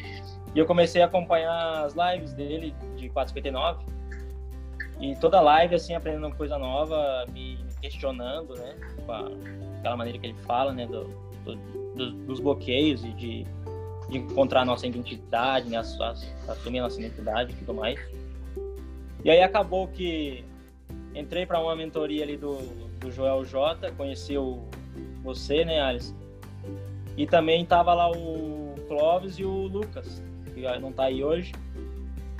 E 0.54 0.58
eu 0.58 0.66
comecei 0.66 1.02
a 1.02 1.06
acompanhar 1.06 1.84
as 1.84 1.94
lives 1.94 2.32
dele 2.32 2.74
de 2.96 3.08
459. 3.10 3.84
e 5.00 5.14
toda 5.16 5.40
live, 5.40 5.74
assim, 5.74 5.94
aprendendo 5.94 6.34
coisa 6.34 6.58
nova, 6.58 7.24
me 7.32 7.58
questionando, 7.80 8.54
né? 8.56 8.74
Com 9.04 9.12
a, 9.12 9.28
aquela 9.78 9.96
maneira 9.96 10.18
que 10.18 10.26
ele 10.26 10.38
fala, 10.46 10.72
né? 10.72 10.86
Do, 10.86 11.04
do, 11.44 11.56
do, 11.94 12.12
dos 12.26 12.40
bloqueios 12.40 13.04
e 13.04 13.12
de, 13.12 13.46
de 14.08 14.18
encontrar 14.18 14.64
nossa 14.64 14.86
identidade, 14.86 15.68
né? 15.68 15.78
assumir 15.78 16.78
a 16.78 16.82
nossa 16.82 17.00
identidade 17.00 17.52
e 17.52 17.56
tudo 17.56 17.74
mais. 17.74 17.98
E 19.24 19.30
aí 19.30 19.42
acabou 19.42 19.88
que 19.88 20.44
entrei 21.14 21.44
para 21.44 21.60
uma 21.60 21.76
mentoria 21.76 22.22
ali 22.22 22.36
do, 22.36 22.56
do 22.98 23.10
Joel 23.10 23.44
J, 23.44 23.92
conheci 23.92 24.36
o, 24.38 24.62
você, 25.22 25.64
né, 25.64 25.80
Alice? 25.80 26.14
E 27.16 27.26
também 27.26 27.64
tava 27.66 27.92
lá 27.92 28.10
o 28.10 28.74
Clóvis 28.88 29.38
e 29.38 29.44
o 29.44 29.66
Lucas, 29.66 30.22
que 30.54 30.62
não 30.78 30.92
tá 30.92 31.04
aí 31.04 31.22
hoje. 31.22 31.52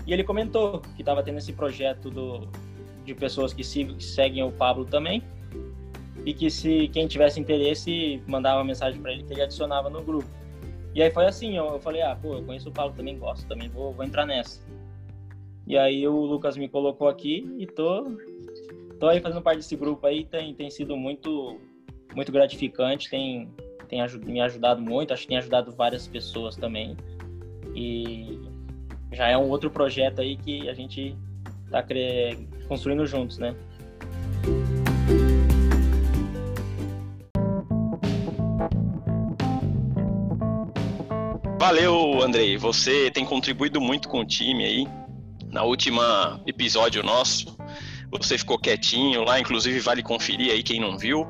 E 0.07 0.12
ele 0.12 0.24
comentou 0.24 0.80
que 0.96 1.05
tava 1.05 1.22
tendo 1.22 1.38
esse 1.38 1.53
projeto 1.53 2.11
do, 2.11 2.48
de 3.05 3.14
pessoas 3.14 3.53
que, 3.53 3.62
que 3.62 4.05
seguem 4.05 4.42
o 4.42 4.51
Pablo 4.51 4.84
também. 4.84 5.22
E 6.25 6.35
que 6.35 6.51
se 6.51 6.89
quem 6.89 7.07
tivesse 7.07 7.41
interesse 7.41 8.23
mandava 8.27 8.59
uma 8.59 8.64
mensagem 8.64 9.01
para 9.01 9.12
ele 9.12 9.23
que 9.23 9.33
ele 9.33 9.43
adicionava 9.43 9.89
no 9.89 10.03
grupo. 10.03 10.29
E 10.95 11.03
aí 11.03 11.11
foi 11.11 11.27
assim, 11.27 11.57
eu, 11.57 11.66
eu 11.66 11.81
falei, 11.81 12.03
ah, 12.03 12.16
pô, 12.21 12.35
eu 12.35 12.43
conheço 12.43 12.68
o 12.68 12.73
Pablo 12.73 12.95
também, 12.97 13.18
gosto, 13.18 13.47
também 13.47 13.68
vou, 13.68 13.93
vou 13.93 14.05
entrar 14.05 14.27
nessa. 14.27 14.61
E 15.66 15.79
aí 15.79 16.07
o 16.07 16.16
Lucas 16.16 16.57
me 16.57 16.68
colocou 16.68 17.09
aqui 17.09 17.49
e 17.59 17.66
tô, 17.66 18.11
tô 18.99 19.07
aí 19.07 19.21
fazendo 19.21 19.41
parte 19.41 19.59
desse 19.59 19.77
grupo 19.77 20.07
aí, 20.07 20.25
tem, 20.25 20.53
tem 20.53 20.68
sido 20.68 20.97
muito, 20.97 21.61
muito 22.14 22.33
gratificante, 22.33 23.09
tem, 23.09 23.49
tem 23.89 24.01
me 24.25 24.41
ajudado 24.41 24.83
muito, 24.83 25.12
acho 25.12 25.23
que 25.23 25.29
tem 25.29 25.39
ajudado 25.39 25.71
várias 25.71 26.09
pessoas 26.09 26.57
também. 26.57 26.97
E 27.75 28.41
já 29.12 29.29
é 29.29 29.39
um 29.39 29.49
outro 29.49 29.71
projeto 29.71 30.21
aí 30.21 30.37
que 30.37 30.68
a 30.68 30.75
gente 30.75 31.16
está 31.66 31.85
construindo 32.68 33.07
juntos, 33.07 33.39
né? 33.39 33.55
Valeu, 41.61 42.23
Andrei. 42.23 42.57
Você 42.57 43.11
tem 43.11 43.23
contribuído 43.23 43.83
muito 43.83 44.09
com 44.09 44.21
o 44.21 44.25
time 44.25 44.65
aí. 44.65 44.89
Na 45.53 45.63
última 45.63 46.41
episódio 46.47 47.03
nosso, 47.03 47.55
você 48.11 48.39
ficou 48.39 48.59
quietinho 48.59 49.25
lá, 49.25 49.39
inclusive 49.39 49.79
vale 49.79 50.03
conferir 50.03 50.53
aí 50.53 50.63
quem 50.63 50.81
não 50.81 50.97
viu. 50.97 51.27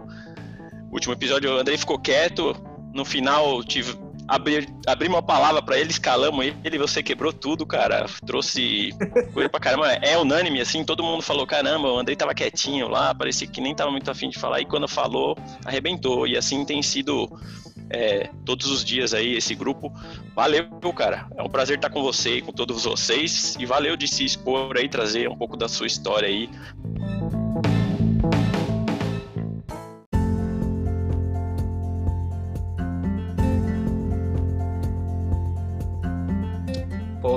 Último 0.92 1.14
episódio, 1.14 1.50
o 1.50 1.58
Andrei 1.58 1.76
ficou 1.76 1.98
quieto. 1.98 2.54
No 2.94 3.04
final, 3.04 3.64
tive, 3.64 3.98
abrir, 4.28 4.68
abrir 4.86 5.08
uma 5.08 5.20
palavra 5.20 5.60
para 5.60 5.76
ele, 5.76 5.90
escalamos 5.90 6.54
ele, 6.62 6.78
você 6.78 7.02
quebrou 7.02 7.32
tudo, 7.32 7.66
cara. 7.66 8.06
Trouxe 8.24 8.90
coisa 9.34 9.48
pra 9.48 9.58
caramba. 9.58 9.88
É 9.94 10.16
unânime, 10.16 10.60
assim, 10.60 10.84
todo 10.84 11.02
mundo 11.02 11.22
falou: 11.22 11.44
caramba, 11.44 11.90
o 11.90 11.98
Andrei 11.98 12.14
tava 12.14 12.36
quietinho 12.36 12.86
lá, 12.86 13.12
parecia 13.12 13.48
que 13.48 13.60
nem 13.60 13.74
tava 13.74 13.90
muito 13.90 14.08
afim 14.08 14.28
de 14.28 14.38
falar, 14.38 14.60
e 14.60 14.64
quando 14.64 14.86
falou, 14.86 15.36
arrebentou. 15.64 16.24
E 16.24 16.36
assim 16.36 16.64
tem 16.64 16.80
sido 16.82 17.28
é, 17.90 18.30
todos 18.44 18.70
os 18.70 18.84
dias 18.84 19.12
aí 19.12 19.36
esse 19.36 19.54
grupo. 19.54 19.92
Valeu, 20.34 20.66
cara. 20.94 21.28
É 21.36 21.42
um 21.42 21.48
prazer 21.48 21.76
estar 21.76 21.90
com 21.90 22.02
você 22.02 22.36
e 22.36 22.42
com 22.42 22.52
todos 22.52 22.84
vocês. 22.84 23.56
E 23.58 23.66
valeu 23.66 23.96
de 23.96 24.08
se 24.08 24.24
expor 24.24 24.76
aí, 24.76 24.88
trazer 24.88 25.28
um 25.28 25.36
pouco 25.36 25.56
da 25.56 25.68
sua 25.68 25.86
história 25.86 26.28
aí. 26.28 26.48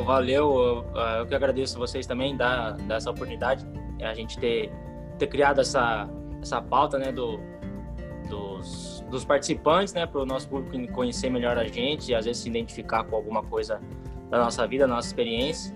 valeu. 0.03 0.85
Eu 1.17 1.25
que 1.25 1.33
agradeço 1.33 1.79
vocês 1.79 2.05
também 2.05 2.35
dar, 2.35 2.73
dar 2.73 2.95
essa 2.95 3.09
oportunidade, 3.09 3.65
a 4.01 4.13
gente 4.13 4.37
ter, 4.37 4.71
ter 5.17 5.27
criado 5.27 5.61
essa, 5.61 6.07
essa 6.41 6.61
pauta 6.61 6.99
né, 6.99 7.11
do, 7.11 7.39
dos, 8.29 8.92
dos 9.13 9.25
participantes, 9.25 9.93
né, 9.93 10.05
para 10.05 10.21
o 10.21 10.25
nosso 10.25 10.49
público 10.49 10.91
conhecer 10.93 11.29
melhor 11.29 11.57
a 11.57 11.65
gente 11.65 12.11
e 12.11 12.15
às 12.15 12.25
vezes 12.25 12.41
se 12.41 12.49
identificar 12.49 13.03
com 13.03 13.15
alguma 13.15 13.41
coisa 13.43 13.79
da 14.29 14.39
nossa 14.39 14.67
vida, 14.67 14.87
da 14.87 14.93
nossa 14.93 15.07
experiência. 15.07 15.75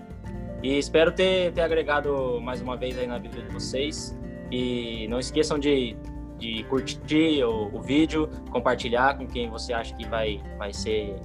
E 0.62 0.76
espero 0.76 1.12
ter, 1.12 1.52
ter 1.52 1.60
agregado 1.60 2.40
mais 2.40 2.60
uma 2.60 2.76
vez 2.76 2.98
aí 2.98 3.06
na 3.06 3.18
vida 3.18 3.40
de 3.40 3.52
vocês. 3.52 4.18
E 4.50 5.06
não 5.08 5.18
esqueçam 5.18 5.58
de, 5.58 5.96
de 6.36 6.64
curtir 6.64 7.44
o, 7.44 7.74
o 7.74 7.80
vídeo, 7.80 8.28
compartilhar 8.50 9.16
com 9.16 9.26
quem 9.26 9.48
você 9.48 9.72
acha 9.72 9.94
que 9.94 10.06
vai, 10.06 10.42
vai 10.58 10.72
ser 10.72 11.16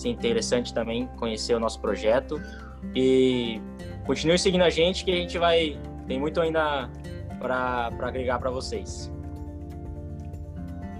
ser 0.00 0.08
interessante 0.08 0.72
também 0.72 1.06
conhecer 1.18 1.54
o 1.54 1.60
nosso 1.60 1.80
projeto. 1.80 2.40
E 2.94 3.60
continue 4.06 4.38
seguindo 4.38 4.62
a 4.62 4.70
gente 4.70 5.04
que 5.04 5.10
a 5.10 5.16
gente 5.16 5.38
vai. 5.38 5.78
Tem 6.06 6.18
muito 6.18 6.40
ainda 6.40 6.90
para 7.38 7.90
agregar 8.00 8.38
para 8.38 8.50
vocês. 8.50 9.12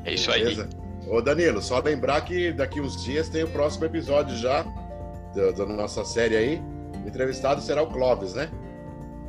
É 0.05 0.15
isso 0.15 0.31
aí. 0.31 0.43
Beleza. 0.43 0.69
Ô 1.09 1.21
Danilo, 1.21 1.61
só 1.61 1.81
lembrar 1.81 2.21
que 2.23 2.53
daqui 2.53 2.81
uns 2.81 3.03
dias 3.03 3.29
tem 3.29 3.43
o 3.43 3.49
próximo 3.49 3.85
episódio 3.85 4.37
já 4.37 4.65
da, 5.35 5.51
da 5.51 5.67
nossa 5.67 6.05
série 6.05 6.37
aí. 6.37 6.63
O 7.05 7.09
entrevistado 7.09 7.61
será 7.61 7.83
o 7.83 7.87
Clóvis, 7.87 8.35
né? 8.35 8.49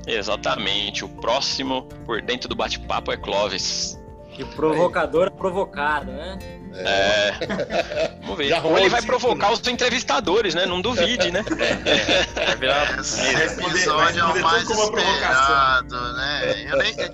Exatamente. 0.06 1.06
O 1.06 1.10
próximo 1.10 1.84
por 2.06 2.22
dentro 2.22 2.50
do 2.50 2.56
bate-papo 2.56 3.12
é 3.12 3.18
Clóvis. 3.18 4.00
Que 4.34 4.46
provocador 4.46 5.28
é 5.28 5.30
provocado, 5.30 6.12
né? 6.12 6.40
É. 6.74 7.32
Vamos 8.22 8.38
ver. 8.38 8.54
Ou 8.64 8.78
ele 8.78 8.90
vai 8.90 9.02
provocar 9.02 9.52
os 9.52 9.66
entrevistadores, 9.68 10.56
né? 10.56 10.66
Não 10.66 10.82
duvide, 10.82 11.32
né? 11.32 11.44
É, 11.86 12.46
vai 12.46 12.56
virar... 12.56 13.00
Esse 13.00 13.62
episódio 13.62 14.22
é 14.22 14.26
o 14.26 14.42
mais 14.42 14.70
esperado, 14.70 16.14
né? 16.14 16.66
Eu 16.72 16.78
nem, 16.78 16.96
nem, 16.96 17.10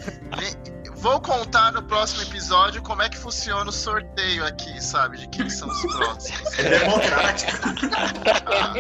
Vou 1.07 1.21
contar 1.21 1.71
no 1.71 1.81
próximo 1.81 2.23
episódio 2.23 2.81
como 2.81 3.01
é 3.01 3.07
que 3.07 3.17
funciona 3.17 3.69
o 3.69 3.71
sorteio 3.71 4.45
aqui, 4.45 4.83
sabe? 4.83 5.19
De 5.19 5.29
quem 5.29 5.49
são 5.49 5.69
os 5.69 5.95
próximos. 5.95 6.59
É 6.59 6.79
democrático. 6.79 7.51
Ah, 8.45 8.73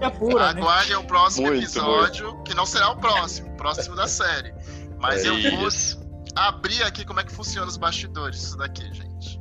é 0.00 0.10
pura? 0.10 0.48
Aguarde 0.48 0.92
né? 0.92 0.96
o 0.96 1.04
próximo 1.04 1.48
muito, 1.48 1.62
episódio, 1.62 2.28
muito. 2.28 2.44
que 2.44 2.54
não 2.54 2.64
será 2.64 2.92
o 2.92 2.96
próximo, 2.96 3.50
o 3.50 3.56
próximo 3.58 3.94
da 3.94 4.08
série. 4.08 4.54
Mas 4.98 5.22
é 5.22 5.28
eu 5.28 5.58
vou 5.58 5.68
abrir 6.34 6.82
aqui 6.82 7.04
como 7.04 7.20
é 7.20 7.24
que 7.24 7.32
funciona 7.32 7.66
os 7.66 7.76
bastidores, 7.76 8.42
isso 8.42 8.56
daqui, 8.56 8.90
gente. 8.94 9.38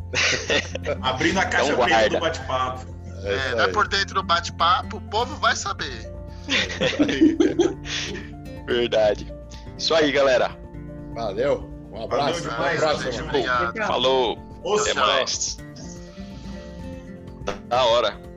Abrindo 1.01 1.39
a 1.39 1.45
caixa 1.45 1.71
então, 1.71 1.85
preta 1.85 2.09
do 2.09 2.19
bate-papo. 2.19 2.95
É, 3.23 3.33
é 3.33 3.55
não 3.55 3.63
é 3.63 3.67
por 3.69 3.87
dentro 3.87 4.15
do 4.15 4.23
bate-papo, 4.23 4.97
o 4.97 5.01
povo 5.01 5.37
vai 5.37 5.55
saber. 5.55 6.13
Verdade. 8.67 9.33
Isso 9.77 9.95
aí, 9.95 10.11
galera. 10.11 10.51
Valeu. 11.15 11.78
Um 11.99 12.05
abraço. 12.05 12.43
Valeu 12.43 12.51
demais, 12.51 12.81
um 12.81 12.85
abraço. 12.85 13.11
Gente, 13.11 13.77
Falou. 13.85 14.37
Até 14.79 14.93
mais. 14.93 15.57
Da 17.67 17.83
hora. 17.83 18.28